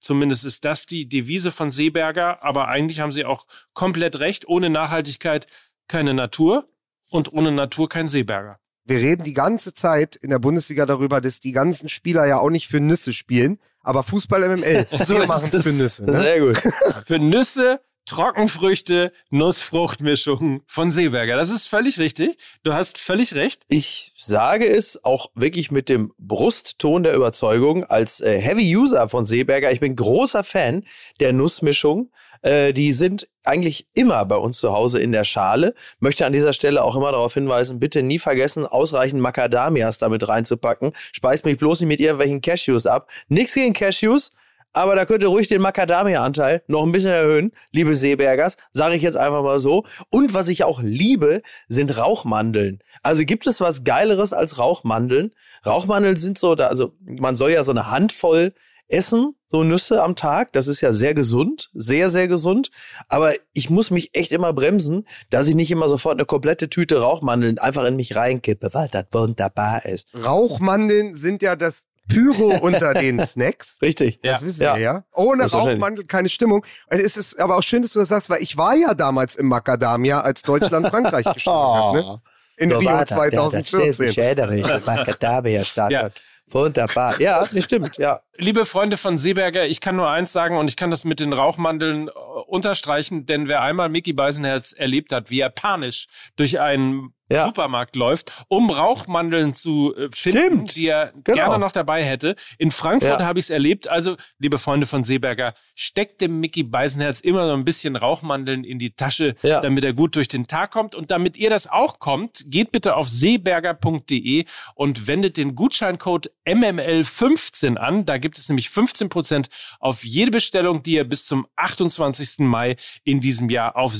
[0.00, 4.46] zumindest ist das die Devise von Seeberger, aber eigentlich haben sie auch komplett recht.
[4.46, 5.46] Ohne Nachhaltigkeit
[5.88, 6.68] keine Natur
[7.10, 8.60] und ohne Natur kein Seeberger.
[8.84, 12.50] Wir reden die ganze Zeit in der Bundesliga darüber, dass die ganzen Spieler ja auch
[12.50, 16.04] nicht für Nüsse spielen, aber Fußball MML, So machen es für Nüsse.
[16.04, 16.12] Ne?
[16.20, 16.58] Sehr gut.
[17.06, 21.36] Für Nüsse, Trockenfrüchte, Nussfruchtmischung von Seeberger.
[21.36, 22.36] Das ist völlig richtig.
[22.62, 23.62] Du hast völlig recht.
[23.68, 29.24] Ich sage es auch wirklich mit dem Brustton der Überzeugung als äh, Heavy User von
[29.24, 29.72] Seeberger.
[29.72, 30.84] Ich bin großer Fan
[31.20, 32.10] der Nussmischung.
[32.42, 35.74] Äh, die sind eigentlich immer bei uns zu Hause in der Schale.
[36.00, 40.92] Möchte an dieser Stelle auch immer darauf hinweisen, bitte nie vergessen, ausreichend Macadamias damit reinzupacken.
[41.12, 43.08] Speist mich bloß nicht mit irgendwelchen Cashews ab.
[43.28, 44.32] Nix gegen Cashews.
[44.72, 49.02] Aber da könnt ihr ruhig den Macadamia-Anteil noch ein bisschen erhöhen, liebe Seebergers, sage ich
[49.02, 49.84] jetzt einfach mal so.
[50.10, 52.80] Und was ich auch liebe, sind Rauchmandeln.
[53.02, 55.32] Also gibt es was Geileres als Rauchmandeln?
[55.66, 58.52] Rauchmandeln sind so, da, also man soll ja so eine Handvoll
[58.88, 60.52] essen, so Nüsse am Tag.
[60.52, 62.70] Das ist ja sehr gesund, sehr, sehr gesund.
[63.08, 67.00] Aber ich muss mich echt immer bremsen, dass ich nicht immer sofort eine komplette Tüte
[67.00, 70.14] Rauchmandeln einfach in mich reinkippe, weil das wunderbar ist.
[70.14, 73.78] Rauchmandeln sind ja das Pyro unter den Snacks.
[73.82, 74.20] Richtig.
[74.22, 74.32] Ja.
[74.32, 74.74] Das wissen Ja.
[74.74, 75.04] wir ja.
[75.14, 75.74] Ohne Selbstverständlich.
[75.82, 76.64] Rauchmandel keine Stimmung.
[76.90, 79.36] Und es ist aber auch schön, dass du das sagst, weil ich war ja damals
[79.36, 82.04] im Macadamia, als Deutschland Frankreich geschlagen hat.
[82.04, 82.20] Ne?
[82.58, 83.10] In So Rio war das.
[83.16, 84.18] Ja, das 2014.
[84.24, 84.86] erinnere mich.
[84.86, 86.10] Macadamia-Stadion.
[86.48, 87.18] Wunderbar.
[87.20, 88.20] Ja, das stimmt, ja.
[88.36, 91.32] Liebe Freunde von Seeberger, ich kann nur eins sagen und ich kann das mit den
[91.32, 92.10] Rauchmandeln äh,
[92.46, 97.46] unterstreichen, denn wer einmal Mickey Beisenherz erlebt hat, wie er panisch durch einen Ja.
[97.46, 100.76] Supermarkt läuft, um Rauchmandeln zu äh, finden, Stimmt.
[100.76, 101.36] die er Genau.
[101.36, 102.34] gerne noch dabei hätte.
[102.58, 103.26] In Frankfurt Ja.
[103.26, 103.88] habe ich es erlebt.
[103.88, 108.78] Also, liebe Freunde von Seeberger, steckt dem Mickey Beisenherz immer so ein bisschen Rauchmandeln in
[108.78, 109.60] die Tasche, Ja.
[109.60, 110.94] damit er gut durch den Tag kommt.
[110.94, 117.76] Und damit ihr das auch kommt, geht bitte auf seeberger.de und wendet den Gutscheincode MML15
[117.76, 118.04] an.
[118.06, 119.48] Da gibt es nämlich 15%
[119.80, 122.40] auf jede Bestellung, die ihr bis zum 28.
[122.46, 123.94] Mai in diesem Jahr auf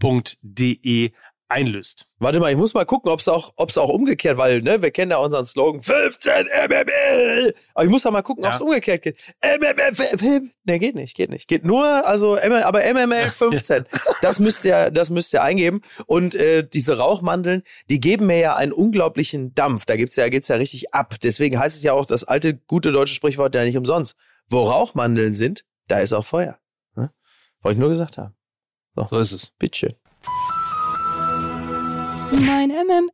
[0.00, 1.12] seeberger.de
[1.48, 2.06] einlöst.
[2.18, 4.90] Warte mal, ich muss mal gucken, ob es auch, ob's auch umgekehrt, weil, ne, wir
[4.90, 7.54] kennen ja unseren Slogan 15 MML.
[7.74, 8.50] Aber ich muss da mal gucken, Ja.
[8.50, 9.16] ob es umgekehrt geht.
[9.42, 11.46] MML, ne, geht nicht, geht nicht.
[11.48, 13.84] Geht nur, also, aber MML 15.
[14.22, 15.82] Das müsst ihr, das müsst ihr eingeben.
[16.06, 19.84] Und äh, diese Rauchmandeln, die geben mir ja einen unglaublichen Dampf.
[19.84, 21.16] Da gibt's ja, geht's ja richtig ab.
[21.22, 24.16] Deswegen heißt es ja auch das alte, gute deutsche Sprichwort ja nicht umsonst.
[24.48, 26.58] Wo Rauchmandeln sind, da ist auch Feuer.
[26.96, 27.12] Ne?
[27.60, 28.34] Wollte ich nur gesagt haben.
[29.10, 29.50] So ist es.
[29.58, 29.94] Bitteschön.
[32.40, 33.10] Mein MML.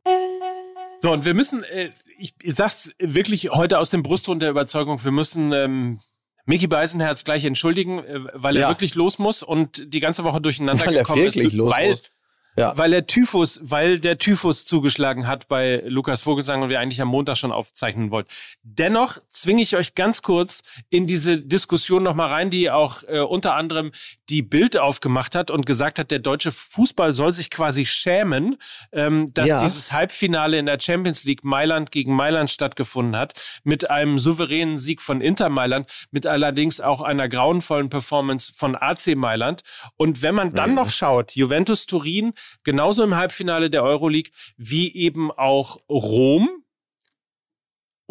[1.01, 5.03] So, und wir müssen, äh, ich, ich sag's wirklich heute aus dem Brustton der Überzeugung,
[5.03, 5.99] wir müssen ähm,
[6.45, 8.69] Mickey Beisenherz gleich entschuldigen, äh, weil er Ja.
[8.69, 11.53] wirklich los muss und die ganze Woche durcheinander Weil er gekommen wirklich ist.
[11.53, 12.03] los weil, muss.
[12.57, 12.77] Ja.
[12.77, 17.07] Weil er Typhus, weil der Typhus zugeschlagen hat bei Lukas Vogelsang und wir eigentlich am
[17.07, 18.29] Montag schon aufzeichnen wollten.
[18.61, 23.55] Dennoch zwinge ich euch ganz kurz in diese Diskussion nochmal rein, die auch äh, unter
[23.55, 23.91] anderem
[24.29, 28.57] die Bild aufgemacht hat und gesagt hat, der deutsche Fußball soll sich quasi schämen,
[28.91, 29.61] ähm, dass Ja.
[29.63, 33.33] dieses Halbfinale in der Champions League Mailand gegen Mailand stattgefunden hat,
[33.63, 39.15] mit einem souveränen Sieg von Inter Mailand, mit allerdings auch einer grauenvollen Performance von AC
[39.15, 39.61] Mailand.
[39.95, 42.33] Und wenn man dann noch schaut, Juventus Turin
[42.63, 46.61] genauso im Halbfinale der Euroleague wie eben auch Rom,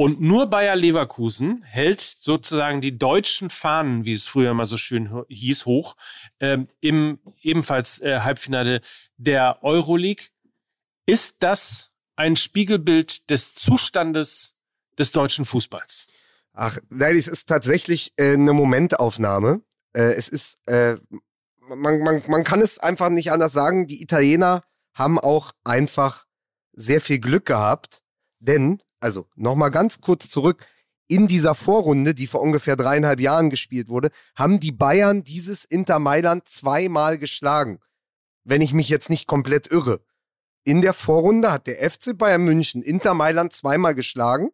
[0.01, 5.27] und nur Bayer Leverkusen hält sozusagen die deutschen Fahnen, wie es früher mal so schön
[5.29, 5.95] hieß, hoch,
[6.41, 8.81] ähm, im ebenfalls äh, Halbfinale
[9.19, 10.29] der Euroleague.
[11.05, 14.55] Ist das ein Spiegelbild des Zustandes
[14.99, 16.07] des deutschen Fußballs?
[16.55, 19.61] Ach, nein, es ist tatsächlich äh, eine Momentaufnahme.
[19.93, 20.97] Äh, es ist, äh,
[21.79, 23.87] man, man, man kann es einfach nicht anders sagen.
[23.87, 24.63] Die Italiener
[24.95, 26.27] haben auch einfach
[26.73, 28.03] sehr viel Glück gehabt,
[28.39, 30.67] denn, also nochmal ganz kurz zurück,
[31.09, 35.99] in dieser Vorrunde, die vor ungefähr dreieinhalb Jahren gespielt wurde, haben die Bayern dieses Inter
[35.99, 37.81] Mailand zweimal geschlagen.
[38.45, 40.01] Wenn ich mich jetzt nicht komplett irre.
[40.63, 44.51] In der Vorrunde hat der FC Bayern München Inter Mailand zweimal geschlagen.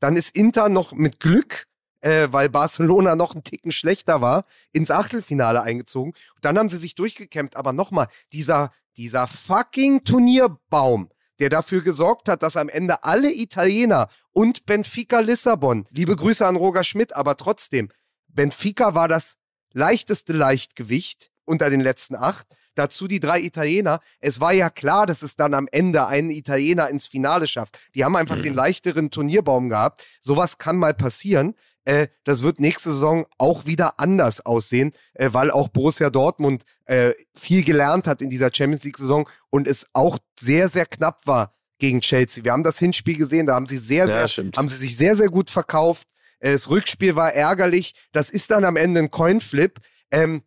[0.00, 1.66] Dann ist Inter noch mit Glück,
[2.02, 6.12] äh, weil Barcelona noch einen Ticken schlechter war, ins Achtelfinale eingezogen.
[6.34, 7.56] Und dann haben sie sich durchgekämpft.
[7.56, 14.08] Aber nochmal, dieser, dieser fucking Turnierbaum, der dafür gesorgt hat, dass am Ende alle Italiener
[14.32, 17.88] und Benfica Lissabon, liebe Grüße an Roger Schmidt, aber trotzdem,
[18.28, 19.38] Benfica war das
[19.72, 22.46] leichteste Leichtgewicht unter den letzten acht.
[22.74, 24.00] Dazu die drei Italiener.
[24.20, 27.78] Es war ja klar, dass es dann am Ende einen Italiener ins Finale schafft.
[27.94, 30.06] Die haben einfach den leichteren Turnierbaum gehabt.
[30.20, 31.54] Sowas kann mal passieren.
[31.84, 37.12] Äh, das wird nächste Saison auch wieder anders aussehen, äh, weil auch Borussia Dortmund äh,
[37.34, 42.00] viel gelernt hat in dieser Champions League-Saison und es auch sehr, sehr knapp war gegen
[42.00, 42.44] Chelsea.
[42.44, 44.56] Wir haben das Hinspiel gesehen, da haben sie sehr, Ja, sehr, stimmt.
[44.56, 46.06] haben sie sich sehr, sehr gut verkauft.
[46.38, 47.94] Äh, Das Rückspiel war ärgerlich.
[48.12, 49.80] Das ist dann am Ende ein Coinflip.
[50.12, 50.42] Ähm,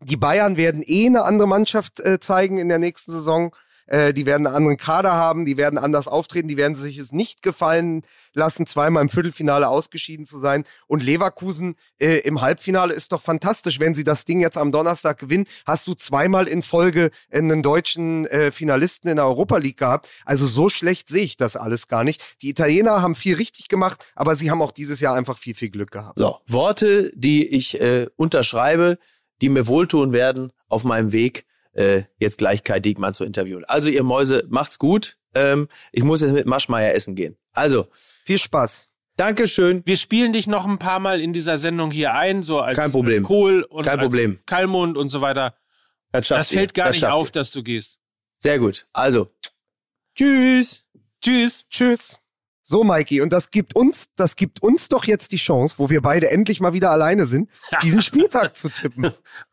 [0.00, 3.54] Die Bayern werden eh eine andere Mannschaft äh, zeigen in der nächsten Saison.
[3.92, 7.12] Äh, die werden einen anderen Kader haben, die werden anders auftreten, die werden sich es
[7.12, 10.64] nicht gefallen lassen, zweimal im Viertelfinale ausgeschieden zu sein.
[10.86, 13.80] Und Leverkusen äh, im Halbfinale ist doch fantastisch.
[13.80, 18.24] Wenn sie das Ding jetzt am Donnerstag gewinnen, hast du zweimal in Folge einen deutschen
[18.28, 20.08] äh, Finalisten in der Europa League gehabt.
[20.24, 22.22] Also so schlecht sehe ich das alles gar nicht.
[22.40, 25.68] Die Italiener haben viel richtig gemacht, aber sie haben auch dieses Jahr einfach viel, viel
[25.68, 26.16] Glück gehabt.
[26.18, 28.98] So, Worte, die ich äh, unterschreibe,
[29.42, 33.64] die mir wohltun werden auf meinem Weg, äh, jetzt gleich Kai Diekmann zu interviewen.
[33.64, 35.16] Also ihr Mäuse, macht's gut.
[35.34, 37.36] Ähm, ich muss jetzt mit Maschmeier essen gehen.
[37.52, 37.88] Also,
[38.24, 38.88] Viel Spaß.
[39.16, 39.82] Dankeschön.
[39.84, 42.90] Wir spielen dich noch ein paar Mal in dieser Sendung hier ein, so als, Kein
[42.90, 43.18] Problem.
[43.22, 44.38] als Kohl und Kein als Problem.
[44.46, 45.54] Kalmund und so weiter.
[46.12, 46.74] Das, Das fällt ihr.
[46.82, 47.32] gar Das nicht auf, ihr.
[47.32, 47.98] dass du gehst.
[48.38, 48.86] Sehr gut.
[48.92, 49.30] Also,
[50.16, 50.86] tschüss.
[51.22, 51.66] Tschüss.
[51.70, 52.18] Tschüss.
[52.64, 56.00] So, Mikey, und das gibt uns, das gibt uns doch jetzt die Chance, wo wir
[56.00, 57.50] beide endlich mal wieder alleine sind,
[57.82, 59.12] diesen Spieltag zu tippen.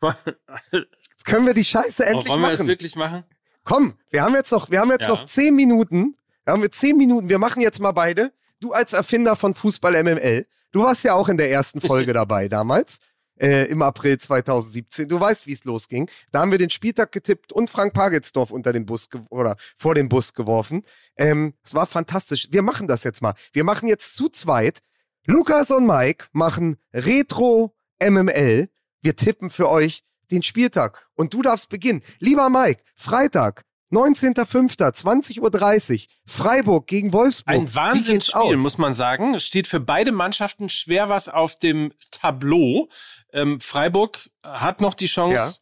[1.20, 2.66] Jetzt können wir die Scheiße endlich wollen wir machen.
[2.66, 3.24] wirklich machen?
[3.62, 5.08] Komm, wir haben jetzt noch, wir haben jetzt Ja.
[5.10, 6.16] noch zehn Minuten.
[6.44, 7.28] Wir haben wir zehn Minuten.
[7.28, 8.32] Wir machen jetzt mal beide.
[8.58, 10.46] Du als Erfinder von Fußball MML.
[10.72, 13.00] Du warst ja auch in der ersten Folge dabei damals.
[13.38, 15.08] Äh, Im April 2017.
[15.08, 16.08] Du weißt, wie es losging.
[16.32, 20.08] Da haben wir den Spieltag getippt und Frank Pagelsdorf unter den Bus oder vor den
[20.08, 20.84] Bus geworfen.
[21.16, 22.48] Ähm, es war fantastisch.
[22.50, 23.34] Wir machen das jetzt mal.
[23.52, 24.80] Wir machen jetzt zu zweit.
[25.26, 28.70] Lukas und Mike machen Retro MML.
[29.02, 31.06] Wir tippen für euch den Spieltag.
[31.14, 32.02] Und du darfst beginnen.
[32.18, 37.54] Lieber Mike, Freitag, 19.05., 20.30 Uhr, Freiburg gegen Wolfsburg.
[37.54, 39.34] Ein Wahnsinnsspiel, muss man sagen.
[39.34, 42.88] Es steht für beide Mannschaften schwer was auf dem Tableau.
[43.32, 45.52] Ähm, Freiburg hat noch die Chance, Ja.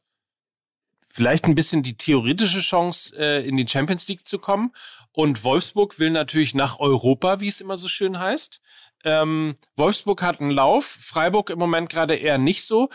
[1.08, 4.72] vielleicht ein bisschen die theoretische Chance, äh, in die Champions League zu kommen.
[5.12, 8.60] Und Wolfsburg will natürlich nach Europa, wie es immer so schön heißt.
[9.04, 12.90] Ähm, Wolfsburg hat einen Lauf, Freiburg im Moment gerade eher nicht so.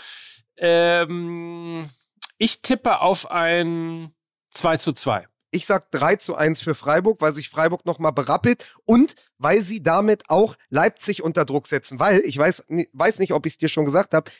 [0.57, 1.89] Ähm,
[2.37, 4.13] ich tippe auf ein
[4.51, 5.27] 2 zu 2.
[5.51, 9.83] Ich sag 3 zu 1 für Freiburg, weil sich Freiburg nochmal berappelt und weil sie
[9.83, 11.99] damit auch Leipzig unter Druck setzen.
[11.99, 14.31] Weil, ich weiß, weiß nicht, ob ich es dir schon gesagt habe,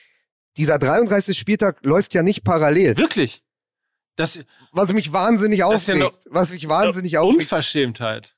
[0.58, 1.38] dieser 33.
[1.38, 2.98] Spieltag läuft ja nicht parallel.
[2.98, 3.44] Wirklich?
[4.16, 4.40] Das
[4.72, 6.26] Was mich wahnsinnig ist ja aufregt.
[6.30, 7.42] was mich wahnsinnig aufregt.
[7.42, 8.36] Unverschämtheit.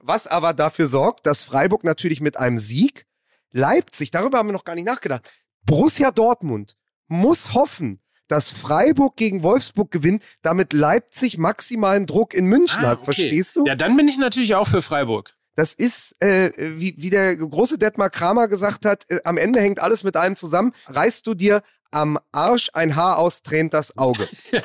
[0.00, 3.06] Was aber dafür sorgt, dass Freiburg natürlich mit einem Sieg
[3.52, 5.30] Leipzig, darüber haben wir noch gar nicht nachgedacht.
[5.64, 6.76] Borussia Dortmund
[7.10, 12.98] muss hoffen, dass Freiburg gegen Wolfsburg gewinnt, damit Leipzig maximalen Druck in München Ah, hat.
[12.98, 13.04] okay.
[13.06, 13.66] Verstehst du?
[13.66, 15.34] Ja, dann bin ich natürlich auch für Freiburg.
[15.56, 19.80] Das ist, äh, wie, wie der große Detmar Kramer gesagt hat, äh, am Ende hängt
[19.80, 20.72] alles mit allem zusammen.
[20.86, 24.28] Reißt du dir am Arsch ein Haar aus, tränt das Auge.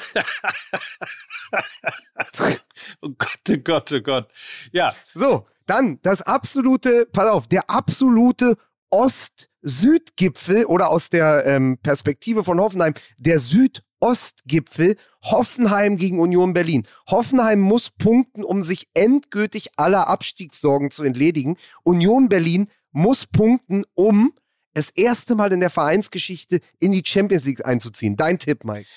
[3.02, 4.30] Oh Gott, oh Gott, oh Gott.
[4.72, 8.56] Ja, So, dann das absolute, pass auf, der absolute
[8.96, 16.88] Ost-Süd-Gipfel oder aus der ähm, Perspektive von Hoffenheim, der Südostgipfel, Hoffenheim gegen Union Berlin.
[17.10, 21.58] Hoffenheim muss punkten, um sich endgültig aller Abstiegssorgen zu entledigen.
[21.84, 24.32] Union Berlin muss punkten, um
[24.74, 28.16] das erste Mal in der Vereinsgeschichte in die Champions League einzuziehen.
[28.16, 28.88] Dein Tipp, Mike.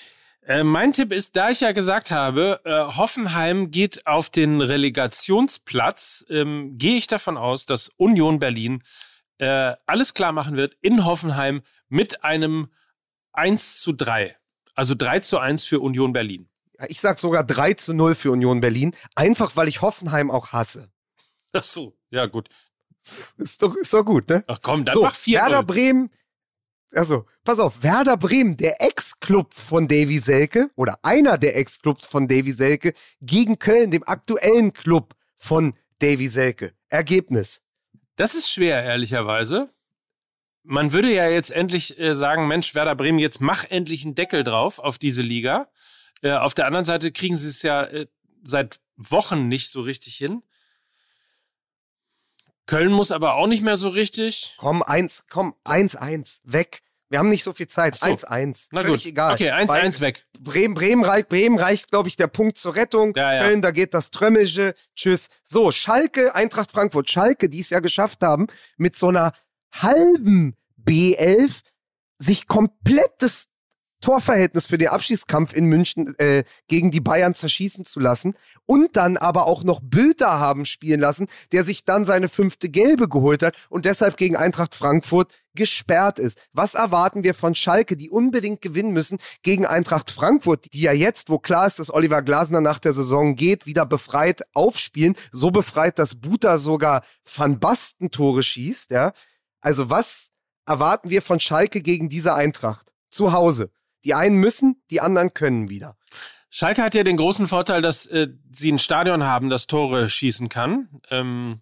[0.47, 6.25] äh, mein Tipp ist, da ich ja gesagt habe, äh, Hoffenheim geht auf den Relegationsplatz,
[6.29, 8.81] ähm, gehe ich davon aus, dass Union Berlin
[9.39, 12.69] äh, alles klar machen wird in Hoffenheim mit einem
[13.33, 14.35] 1 zu 3.
[14.75, 16.47] Also 3 zu 1 für Union Berlin.
[16.87, 20.89] Ich sag sogar 3 zu 0 für Union Berlin, einfach weil ich Hoffenheim auch hasse.
[21.51, 22.47] Ach so, ja gut.
[23.37, 24.43] Ist doch, ist doch gut, ne?
[24.47, 26.11] Ach komm, dann so, mach 4 Werder Bremen,
[26.93, 32.27] also, pass auf, Werder Bremen, der Ex-Club von Davy Selke oder einer der Ex-Clubs von
[32.27, 36.73] Davy Selke gegen Köln, dem aktuellen Club von Davy Selke.
[36.89, 37.61] Ergebnis.
[38.19, 39.69] Das ist schwer, ehrlicherweise.
[40.63, 44.43] Man würde ja jetzt endlich äh, sagen, Mensch, Werder Bremen, jetzt mach endlich einen Deckel
[44.43, 45.69] drauf auf diese Liga.
[46.21, 48.07] Äh, auf der anderen Seite kriegen sie es ja äh,
[48.43, 50.43] seit Wochen nicht so richtig hin.
[52.65, 54.53] Köln muss aber auch nicht mehr so richtig.
[54.57, 56.83] Komm, eins, komm, 1-1, weg.
[57.09, 57.97] Wir haben nicht so viel Zeit.
[58.01, 58.13] Ach so.
[58.13, 58.67] 1-1.
[58.71, 59.11] Na Völlig gut.
[59.11, 59.33] egal.
[59.33, 60.25] Okay, Weil 1-1 weg.
[60.39, 63.13] Bremen, Bremen, reicht, Bremen reicht, glaube ich, der Punkt zur Rettung.
[63.15, 63.43] Ja, ja.
[63.43, 64.75] Köln, da geht das Trömmische.
[64.95, 65.27] Tschüss.
[65.43, 67.09] So, Schalke, Eintracht Frankfurt.
[67.09, 68.47] Schalke, die es ja geschafft haben,
[68.77, 69.33] mit so einer
[69.73, 71.61] halben B11
[72.19, 73.47] sich komplett das
[74.01, 78.35] Torverhältnis für den Abschießkampf in München äh, gegen die Bayern zerschießen zu lassen
[78.69, 83.09] und dann aber auch noch Bülter haben spielen lassen, der sich dann seine fünfte Gelbe
[83.09, 86.47] geholt hat und deshalb gegen Eintracht Frankfurt gesperrt ist.
[86.53, 91.31] Was erwarten wir von Schalke, die unbedingt gewinnen müssen gegen Eintracht Frankfurt, die ja jetzt,
[91.31, 95.97] wo klar ist, dass Oliver Glasner nach der Saison geht, wieder befreit aufspielen, so befreit,
[95.97, 99.13] dass Buta sogar Van Basten Tore schießt, ja?
[99.61, 100.29] Also was
[100.67, 102.93] erwarten wir von Schalke gegen diese Eintracht?
[103.09, 103.71] Zu Hause.
[104.05, 105.97] Die einen müssen, die anderen können wieder.
[106.49, 110.49] Schalke hat ja den großen Vorteil, dass äh, sie ein Stadion haben, das Tore schießen
[110.49, 110.89] kann.
[111.09, 111.61] Ähm,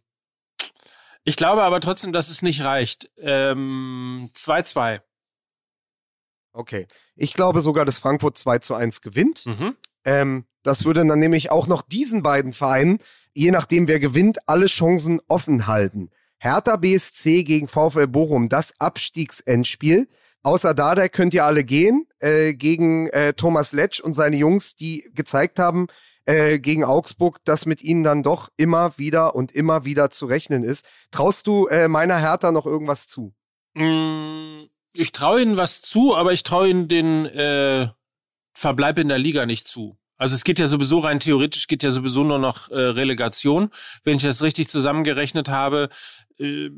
[1.24, 3.10] ich glaube aber trotzdem, dass es nicht reicht.
[3.20, 4.94] 2-2.
[4.94, 5.00] Ähm,
[6.54, 6.88] okay.
[7.16, 9.46] Ich glaube sogar, dass Frankfurt 2 zu 1 gewinnt.
[9.46, 9.76] mhm.
[10.06, 13.00] Ähm, das würde dann nämlich auch noch diesen beiden Vereinen,
[13.34, 16.12] je nachdem wer gewinnt, alle Chancen offen halten.
[16.40, 20.08] Hertha BSC gegen VfL Bochum, das Abstiegsendspiel.
[20.48, 25.10] Außer Dada könnt ihr alle gehen äh, gegen äh, Thomas Letsch und seine Jungs, die
[25.14, 25.88] gezeigt haben
[26.24, 30.64] äh, gegen Augsburg, dass mit ihnen dann doch immer wieder und immer wieder zu rechnen
[30.64, 30.88] ist.
[31.12, 33.34] Traust du äh, meiner Hertha noch irgendwas zu?
[33.74, 37.90] Mm, ich traue ihnen was zu, aber ich traue ihnen den äh,
[38.54, 39.98] Verbleib in der Liga nicht zu.
[40.16, 43.70] Also es geht ja sowieso rein theoretisch geht ja sowieso nur noch äh, Relegation,
[44.06, 45.90] wenn ich das richtig zusammengerechnet habe.
[46.40, 46.70] Äh,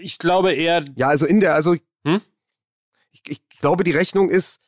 [0.00, 0.82] ich glaube eher.
[0.96, 1.76] Ja, also in der, also
[2.06, 2.22] Hm?
[3.26, 4.60] Ich, glaube, die Rechnung ist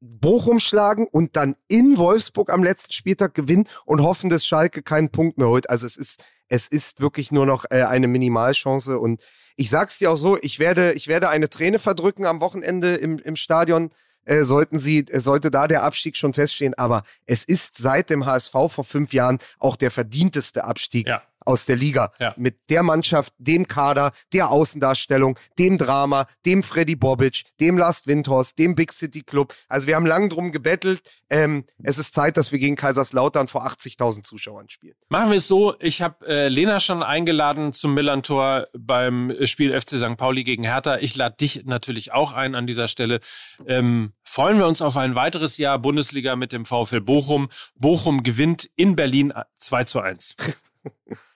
[0.00, 5.10] Bochum schlagen und dann in Wolfsburg am letzten Spieltag gewinnen und hoffen, dass Schalke keinen
[5.10, 5.68] Punkt mehr holt.
[5.68, 9.22] Also es ist, es ist wirklich nur noch äh, eine Minimalchance und
[9.56, 13.18] ich sag's dir auch so, ich werde, ich werde eine Träne verdrücken am Wochenende im,
[13.18, 13.90] im Stadion.
[14.24, 18.26] Äh, sollten sie, äh, sollte da der Abstieg schon feststehen, aber es ist seit dem
[18.26, 21.22] HSV vor fünf Jahren auch der verdienteste Abstieg Ja.
[21.44, 22.12] Aus der Liga.
[22.18, 22.34] Ja.
[22.36, 28.58] Mit der Mannschaft, dem Kader, der Außendarstellung, dem Drama, dem Freddy Bobic, dem Last Windhorst,
[28.58, 29.54] dem Big City Club.
[29.68, 31.02] Also wir haben lang drum gebettelt.
[31.30, 34.94] Ähm, es ist Zeit, dass wir gegen Kaiserslautern vor 80.000 Zuschauern spielen.
[35.08, 39.90] Machen wir es so, ich habe äh, Lena schon eingeladen zum Millantor beim Spiel FC
[39.90, 40.16] St.
[40.16, 40.98] Pauli gegen Hertha.
[40.98, 43.20] Ich lade dich natürlich auch ein an dieser Stelle.
[43.66, 47.48] Ähm, freuen wir uns auf ein weiteres Jahr Bundesliga mit dem VfL Bochum.
[47.76, 50.36] Bochum gewinnt in Berlin 2 zu 1.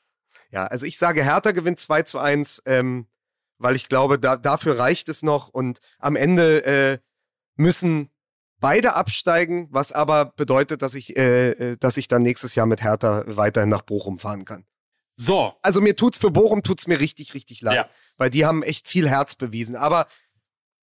[0.55, 3.09] Ja, also ich sage, Hertha gewinnt 2 zu 1, ähm,
[3.59, 6.99] weil ich glaube, da, dafür reicht es noch und am Ende äh,
[7.57, 8.09] müssen
[8.61, 12.83] beide absteigen, was aber bedeutet, dass ich, äh, äh, dass ich dann nächstes Jahr mit
[12.85, 14.65] Hertha weiterhin nach Bochum fahren kann.
[15.17, 17.89] So, Also mir tut's für Bochum tut's mir richtig, richtig leid, Ja.
[18.17, 19.75] weil die haben echt viel Herz bewiesen.
[19.77, 20.07] Aber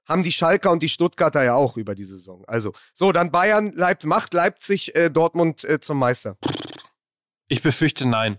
[0.08, 2.44] haben die Schalker und die Stuttgarter ja auch über die Saison.
[2.46, 6.36] Also so, dann Bayern Leip macht Leipzig äh, Dortmund äh, zum Meister.
[7.48, 8.38] ich befürchte nein.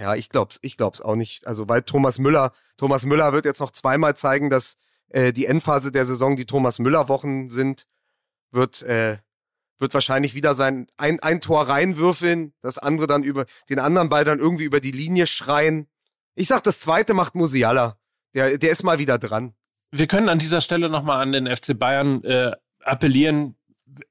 [0.00, 1.46] Ja, ich glaub's, ich glaub's auch nicht.
[1.46, 4.78] Also weil Thomas Müller, Thomas Müller wird jetzt noch zweimal zeigen, dass
[5.10, 7.86] äh, die Endphase der Saison die Thomas Müller Wochen sind,
[8.50, 9.18] wird äh,
[9.78, 14.24] wird wahrscheinlich wieder sein ein, ein Tor reinwürfeln, das andere dann über den anderen Ball
[14.24, 15.86] dann irgendwie über die Linie schreien.
[16.34, 17.98] Ich sag, das zweite macht Musiala.
[18.34, 19.54] Der der ist mal wieder dran.
[19.90, 23.56] Wir können an dieser Stelle nochmal an den FC Bayern äh, appellieren.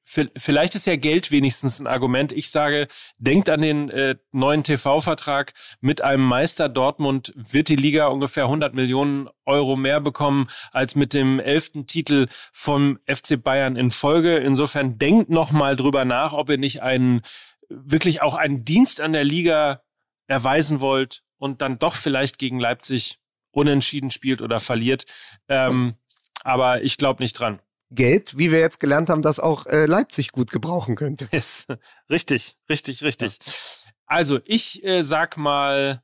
[0.03, 2.32] Vielleicht ist ja Geld wenigstens ein Argument.
[2.32, 5.53] Ich sage, denkt an den äh, neuen TV-Vertrag.
[5.82, 11.13] Mit einem Meister Dortmund wird die Liga ungefähr 100 Millionen Euro mehr bekommen als mit
[11.13, 14.38] dem elften Titel vom FC Bayern in Folge.
[14.38, 17.21] Insofern denkt nochmal drüber nach, ob ihr nicht einen
[17.69, 19.84] wirklich auch einen Dienst an der Liga
[20.27, 23.19] erweisen wollt und dann doch vielleicht gegen Leipzig
[23.51, 25.05] unentschieden spielt oder verliert.
[25.47, 25.95] Ähm,
[26.43, 27.59] aber ich glaube nicht dran.
[27.92, 31.28] Geld, wie wir jetzt gelernt haben, das auch äh, Leipzig gut gebrauchen könnte.
[31.32, 31.68] Ist
[32.10, 33.40] richtig, richtig, richtig.
[34.06, 36.02] Also ich äh, sag mal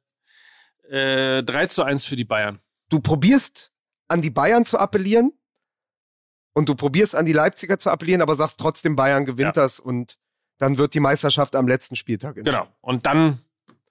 [0.89, 2.59] äh, 3 zu 1 für die Bayern.
[2.89, 3.71] Du probierst
[4.07, 5.31] an die Bayern zu appellieren
[6.53, 9.63] und du probierst an die Leipziger zu appellieren, aber sagst trotzdem Bayern gewinnt Ja.
[9.63, 10.17] das und
[10.57, 12.61] dann wird die Meisterschaft am letzten Spieltag entschieden.
[12.61, 12.67] Genau.
[12.81, 13.41] Und dann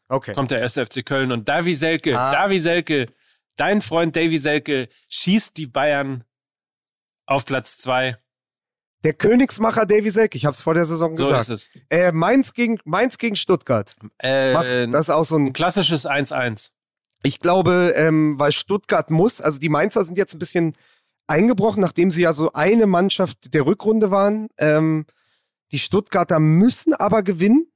[0.08, 0.34] Okay.
[0.34, 2.30] kommt der erste FC Köln und Davy Selke, Ah.
[2.32, 3.06] Davy Selke,
[3.56, 6.24] dein Freund Davy Selke schießt die Bayern
[7.26, 8.16] auf Platz 2.
[9.04, 11.50] Der Königsmacher Davy Selke, ich habe es vor der Saison So gesagt.
[11.50, 11.70] ist es.
[11.90, 13.94] Äh, Mainz, gegen, Mainz gegen Stuttgart.
[14.18, 15.52] Äh, Mach, das ist auch so ein ein.
[15.52, 16.70] klassisches 1-1.
[17.22, 20.74] Ich glaube, ähm, weil Stuttgart muss, also die Mainzer sind jetzt ein bisschen
[21.26, 24.48] eingebrochen, nachdem sie ja so eine Mannschaft der Rückrunde waren.
[24.58, 25.06] Ähm,
[25.72, 27.70] die Stuttgarter müssen aber gewinnen,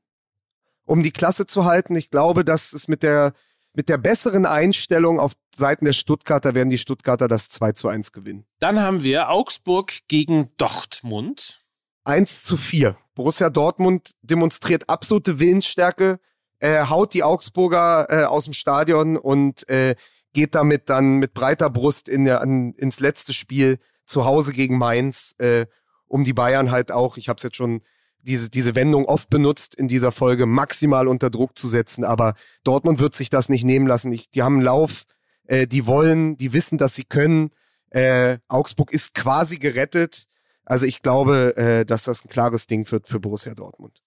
[0.85, 1.97] um die Klasse zu halten.
[1.97, 3.33] Ich glaube, dass es mit der,
[3.75, 8.13] mit der besseren Einstellung auf Seiten der Stuttgarter werden die Stuttgarter das 2 zu 1
[8.13, 8.45] gewinnen.
[8.61, 11.61] Dann haben wir Augsburg gegen Dortmund.
[12.05, 12.97] 1 zu 4.
[13.15, 16.21] Borussia Dortmund demonstriert absolute Willensstärke,
[16.61, 19.95] äh, haut die Augsburger äh, aus dem Stadion und äh,
[20.33, 24.79] geht damit dann mit breiter Brust in der, an, ins letzte Spiel zu Hause gegen
[24.79, 25.67] Mainz, äh,
[26.07, 27.83] um die Bayern halt auch, ich habe es jetzt schon
[28.29, 32.05] diese, diese Wendung oft benutzt in dieser Folge, maximal unter Druck zu setzen.
[32.05, 34.13] Aber Dortmund wird sich das nicht nehmen lassen.
[34.13, 35.05] Ich, die haben einen Lauf,
[35.45, 37.51] äh, die wollen, die wissen, dass sie können.
[37.91, 40.27] Äh, Augsburg ist quasi gerettet.
[40.65, 44.03] Also ich glaube, äh, dass das ein klares Ding wird für Borussia Dortmund.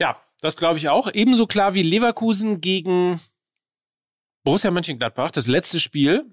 [0.00, 1.12] Ja, das glaube ich auch.
[1.12, 3.20] Ebenso klar wie Leverkusen gegen
[4.44, 5.30] Borussia Mönchengladbach.
[5.30, 6.24] Das letzte Spiel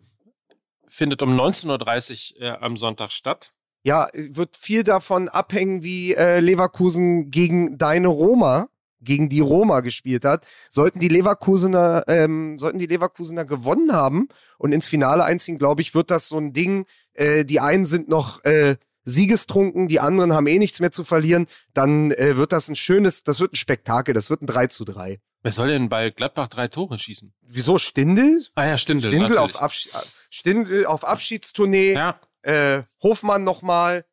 [0.87, 3.51] findet um 19.30 Uhr äh, am Sonntag statt.
[3.85, 8.67] Ja, wird viel davon abhängen, wie äh, Leverkusen gegen deine Roma,
[8.99, 10.43] gegen die Roma gespielt hat.
[10.71, 14.27] Sollten die Leverkusener, ähm, sollten die Leverkusener gewonnen haben
[14.57, 16.87] und ins Finale einziehen, glaube ich, wird das so ein Ding.
[17.13, 21.45] Äh, die einen sind noch äh, siegestrunken, die anderen haben eh nichts mehr zu verlieren.
[21.75, 24.83] Dann äh, wird das ein schönes, das wird ein Spektakel, das wird ein 3 zu
[24.83, 25.19] 3.
[25.43, 27.31] Wer soll denn bei Gladbach drei Tore schießen?
[27.43, 28.43] Wieso Stindel?
[28.55, 29.11] Ah ja, Stindel.
[29.11, 29.61] Stindel auf, natürlich.
[29.61, 29.89] Abschi
[30.31, 31.93] Stindel auf Abschiedstournee.
[31.93, 34.05] Ja, äh, Hofmann nochmal.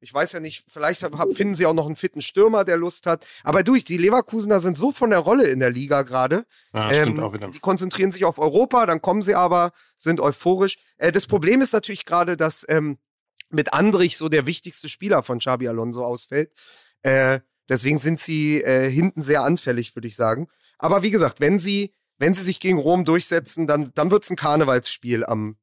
[0.00, 2.76] Ich weiß ja nicht, vielleicht hab, hab- finden sie auch noch einen fitten Stürmer, der
[2.76, 3.26] Lust hat.
[3.42, 6.46] Aber durch, die Leverkusener sind so von der Rolle in der Liga gerade.
[6.72, 7.16] ja Ähm,
[7.52, 10.78] die konzentrieren sich auf Europa, dann kommen sie aber, sind euphorisch.
[10.98, 12.98] Äh, das Problem ist natürlich gerade, dass ähm,
[13.50, 16.52] mit Andrich so der wichtigste Spieler von Xabi Alonso ausfällt.
[17.02, 20.48] Äh, deswegen sind sie äh, hinten sehr anfällig, würde ich sagen.
[20.78, 24.36] Aber wie gesagt, wenn sie, wenn sie sich gegen Rom durchsetzen, dann, dann wird's ein
[24.36, 25.56] Karnevalsspiel am,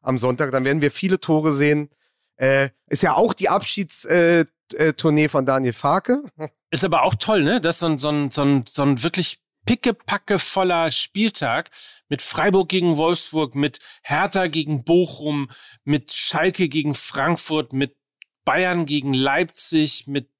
[0.00, 0.52] am Sonntag.
[0.52, 1.90] Dann werden wir viele Tore sehen.
[2.36, 6.22] Äh, ist ja auch die Abschiedstournee äh, Tournee von Daniel Farke.
[6.70, 7.60] Ist aber auch toll, ne?
[7.60, 11.70] Das ist so ein, so ein, so ein, so ein wirklich pickepacke voller Spieltag
[12.08, 15.50] mit Freiburg gegen Wolfsburg, mit Hertha gegen Bochum,
[15.84, 17.96] mit Schalke gegen Frankfurt, mit
[18.44, 20.30] Bayern gegen Leipzig, mit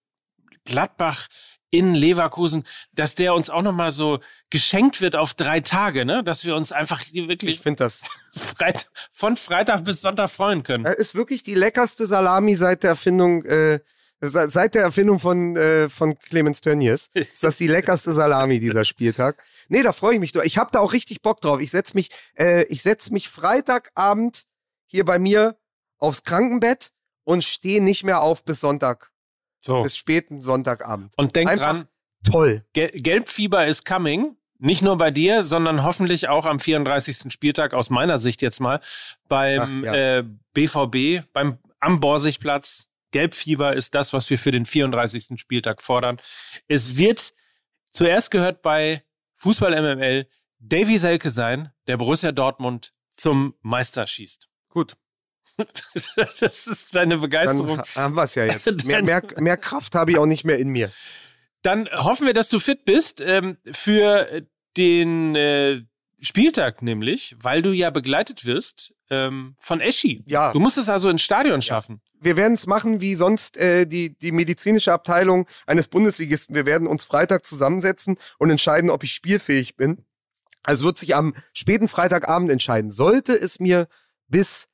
[0.64, 1.28] Gladbach
[1.70, 4.18] in Leverkusen, dass der uns auch nochmal so
[4.50, 6.24] geschenkt wird auf drei Tage, ne?
[6.24, 8.02] Dass wir uns einfach Ich wirklich finde das.
[8.36, 10.84] Freit von Freitag bis Sonntag freuen können.
[10.84, 13.80] Er ist wirklich die leckerste Salami seit der Erfindung, äh,
[14.20, 17.08] se- seit der Erfindung von, äh, von Clemens Tönnies.
[17.14, 19.42] Ist das die leckerste Salami dieser Spieltag?
[19.68, 20.34] Nee, da freue ich mich.
[20.34, 21.60] Ich habe da auch richtig Bock drauf.
[21.60, 24.44] Ich setz mich, äh, ich setz mich Freitagabend
[24.86, 25.56] hier bei mir
[25.98, 26.90] aufs Krankenbett
[27.22, 29.09] und stehe nicht mehr auf bis Sonntag,
[29.62, 29.82] So.
[29.82, 31.14] bis späten Sonntagabend.
[31.16, 31.88] Und denk Einfach dran,
[32.24, 32.64] Toll.
[32.72, 34.36] Gel Gelbfieber is coming.
[34.58, 37.32] Nicht nur bei dir, sondern hoffentlich auch am 34.
[37.32, 38.82] Spieltag aus meiner Sicht jetzt mal
[39.26, 40.18] beim Ach, ja.
[40.18, 42.88] äh, BVB, beim am Borsigplatz.
[43.10, 45.40] Gelbfieber ist das, was wir für den 34.
[45.40, 46.20] Spieltag fordern.
[46.68, 47.32] Es wird
[47.92, 49.02] zuerst gehört bei
[49.36, 50.28] Fußball MML
[50.60, 54.48] Davy Selke sein, der Borussia Dortmund zum Meister schießt.
[54.68, 54.96] Gut.
[56.16, 57.78] das ist deine Dann Begeisterung.
[57.78, 58.84] ha- haben wir es ja jetzt.
[58.84, 60.90] Mehr, mehr, mehr Kraft habe ich auch nicht mehr in mir.
[61.62, 64.42] Dann hoffen wir, dass du fit bist ähm, für
[64.76, 65.82] den äh,
[66.20, 70.22] Spieltag nämlich, weil du ja begleitet wirst ähm, von Eschi.
[70.26, 70.52] Ja.
[70.52, 72.00] Du musst es also ins Stadion schaffen.
[72.20, 76.54] wir werden es machen wie sonst äh, die, die medizinische Abteilung eines Bundesligisten.
[76.54, 80.04] Wir werden uns Freitag zusammensetzen und entscheiden, ob ich spielfähig bin.
[80.62, 82.90] Also wird sich am späten Freitagabend entscheiden.
[82.90, 83.86] Sollte es mir
[84.28, 84.68] bis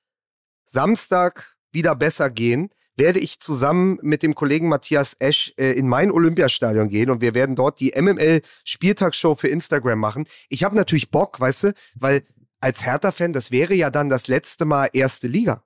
[0.67, 6.11] Samstag wieder besser gehen, werde ich zusammen mit dem Kollegen Matthias Esch äh, in mein
[6.11, 10.27] Olympiastadion gehen und wir werden dort die MML Spieltagsshow für Instagram machen.
[10.49, 12.23] Ich habe natürlich Bock, weißt du, weil
[12.61, 15.63] als Hertha-Fan, das wäre ja dann das letzte Mal erste Liga.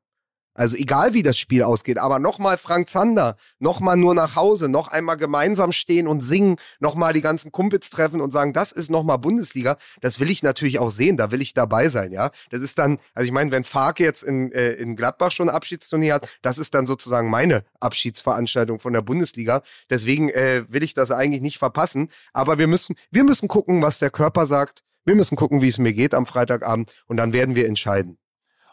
[0.61, 4.89] Also egal wie das Spiel ausgeht, aber nochmal Frank Zander, nochmal nur nach Hause, noch
[4.89, 9.17] einmal gemeinsam stehen und singen, nochmal die ganzen Kumpels treffen und sagen, das ist nochmal
[9.17, 9.79] Bundesliga.
[10.03, 12.31] Das will ich natürlich auch sehen, da will ich dabei sein, ja.
[12.51, 15.55] Das ist dann, also ich meine, wenn Farke jetzt in, äh, in Gladbach schon ein
[15.55, 19.63] Abschiedsturnier hat, das ist dann sozusagen meine Abschiedsveranstaltung von der Bundesliga.
[19.89, 22.11] Deswegen äh, will ich das eigentlich nicht verpassen.
[22.35, 24.83] Aber wir müssen, wir müssen gucken, was der Körper sagt.
[25.07, 28.19] Wir müssen gucken, wie es mir geht am Freitagabend und dann werden wir entscheiden.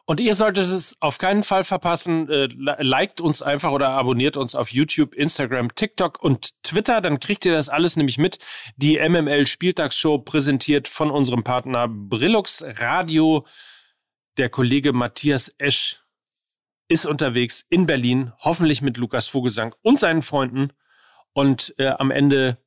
[0.09, 2.29] Und ihr solltet es auf keinen Fall verpassen.
[2.29, 7.01] Äh, li- liked uns einfach oder abonniert uns auf YouTube, Instagram, TikTok und Twitter.
[7.01, 8.39] Dann kriegt ihr das alles nämlich mit.
[8.77, 13.45] Die MML Spieltagsshow präsentiert von unserem Partner Brillux Radio.
[14.37, 16.01] Der Kollege Matthias Esch
[16.87, 20.71] ist unterwegs in Berlin, hoffentlich mit Lukas Vogelsang und seinen Freunden.
[21.33, 22.57] Und äh, am Ende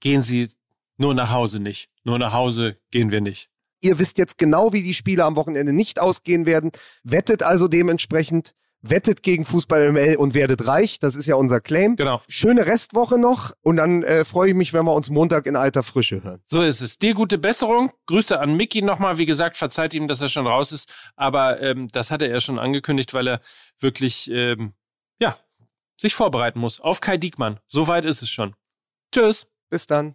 [0.00, 0.50] gehen sie
[0.98, 1.88] nur nach Hause nicht.
[2.04, 3.48] Nur nach Hause gehen wir nicht.
[3.82, 6.70] Ihr wisst jetzt genau, wie die Spiele am Wochenende nicht ausgehen werden.
[7.02, 11.00] Wettet also dementsprechend, wettet gegen Fußball ML und werdet reich.
[11.00, 11.96] Das ist ja unser Claim.
[11.96, 12.22] Genau.
[12.28, 15.82] Schöne Restwoche noch und dann äh, freue ich mich, wenn wir uns Montag in alter
[15.82, 16.40] Frische hören.
[16.46, 16.98] So ist es.
[16.98, 17.90] Dir gute Besserung.
[18.06, 19.18] Grüße an Mickey nochmal.
[19.18, 20.92] Wie gesagt, verzeiht ihm, dass er schon raus ist.
[21.16, 23.40] Aber ähm, das hatte er schon angekündigt, weil er
[23.80, 24.74] wirklich, ähm,
[25.20, 25.36] ja,
[26.00, 27.58] sich vorbereiten muss auf Kai Diekmann.
[27.66, 28.54] So weit ist es schon.
[29.12, 29.48] Tschüss.
[29.70, 30.14] Bis dann.